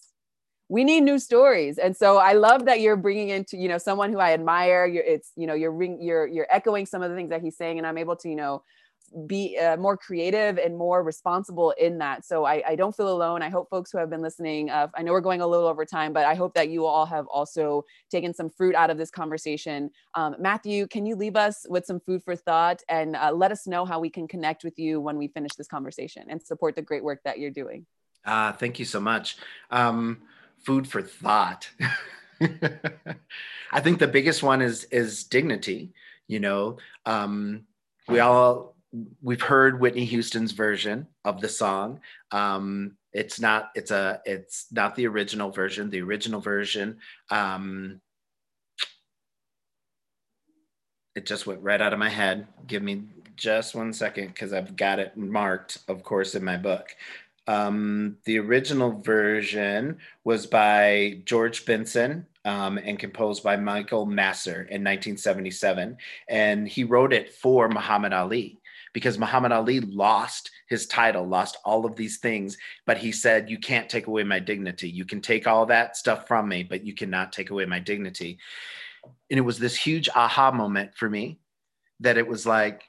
[0.72, 4.10] We need new stories, and so I love that you're bringing into you know someone
[4.10, 4.86] who I admire.
[4.86, 7.58] You're, it's you know you're ring, you're you're echoing some of the things that he's
[7.58, 8.64] saying, and I'm able to you know
[9.28, 12.24] be uh, more creative and more responsible in that.
[12.26, 13.42] So I, I, don't feel alone.
[13.42, 15.84] I hope folks who have been listening, uh, I know we're going a little over
[15.84, 19.12] time, but I hope that you all have also taken some fruit out of this
[19.12, 19.92] conversation.
[20.16, 23.68] Um, Matthew, can you leave us with some food for thought and uh, let us
[23.68, 26.82] know how we can connect with you when we finish this conversation and support the
[26.82, 27.86] great work that you're doing?
[28.24, 29.36] Uh, thank you so much.
[29.72, 30.22] Um,
[30.64, 31.70] food for thought.
[33.72, 35.94] I think the biggest one is is dignity.
[36.28, 37.66] You know, um,
[38.08, 38.76] we all
[39.22, 42.02] we've heard Whitney Houston's version of the song.
[42.32, 45.90] Um, it's not it's a it's not the original version.
[45.90, 46.98] The original version.
[47.30, 48.02] Um,
[51.16, 52.48] it just went right out of my head.
[52.68, 53.04] Give me
[53.36, 56.96] just one second because I've got it marked, of course, in my book.
[57.48, 64.84] Um, the original version was by George Benson um, and composed by Michael Masser in
[64.84, 65.98] 1977.
[66.30, 68.60] And he wrote it for Muhammad Ali
[68.94, 72.58] because Muhammad Ali lost his title, lost all of these things.
[72.86, 74.90] But he said, You can't take away my dignity.
[74.90, 78.40] You can take all that stuff from me, but you cannot take away my dignity.
[79.30, 81.40] And it was this huge aha moment for me
[82.02, 82.84] that it was like,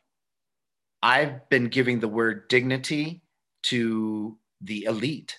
[1.03, 3.23] I've been giving the word dignity
[3.65, 5.39] to the elite.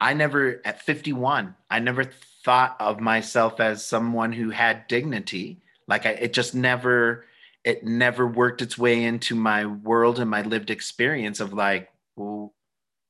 [0.00, 2.04] I never, at 51, I never
[2.44, 5.62] thought of myself as someone who had dignity.
[5.86, 7.24] Like I, it just never,
[7.64, 12.54] it never worked its way into my world and my lived experience of like, well,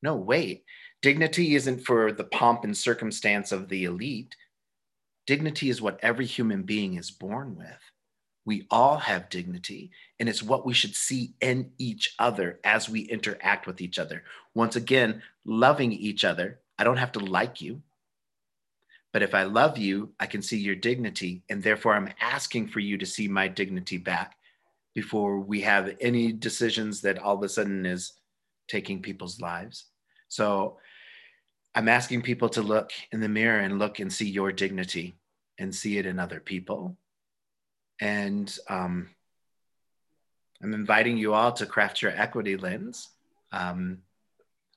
[0.03, 0.65] no, wait,
[1.03, 4.37] dignity isn't for the pomp and circumstance of the elite.
[5.27, 7.81] Dignity is what every human being is born with.
[8.47, 9.91] We all have dignity,
[10.21, 14.25] and it's what we should see in each other as we interact with each other.
[14.55, 16.61] Once again, loving each other.
[16.79, 17.81] I don't have to like you,
[19.13, 22.81] but if I love you, I can see your dignity, and therefore I'm asking for
[22.81, 24.37] you to see my dignity back
[24.95, 28.15] before we have any decisions that all of a sudden is
[28.69, 29.87] taking people's lives.
[30.29, 30.79] So
[31.75, 35.17] I'm asking people to look in the mirror and look and see your dignity
[35.59, 36.97] and see it in other people.
[38.01, 39.09] And um,
[40.63, 43.11] I'm inviting you all to craft your equity lens.
[43.53, 43.99] Um,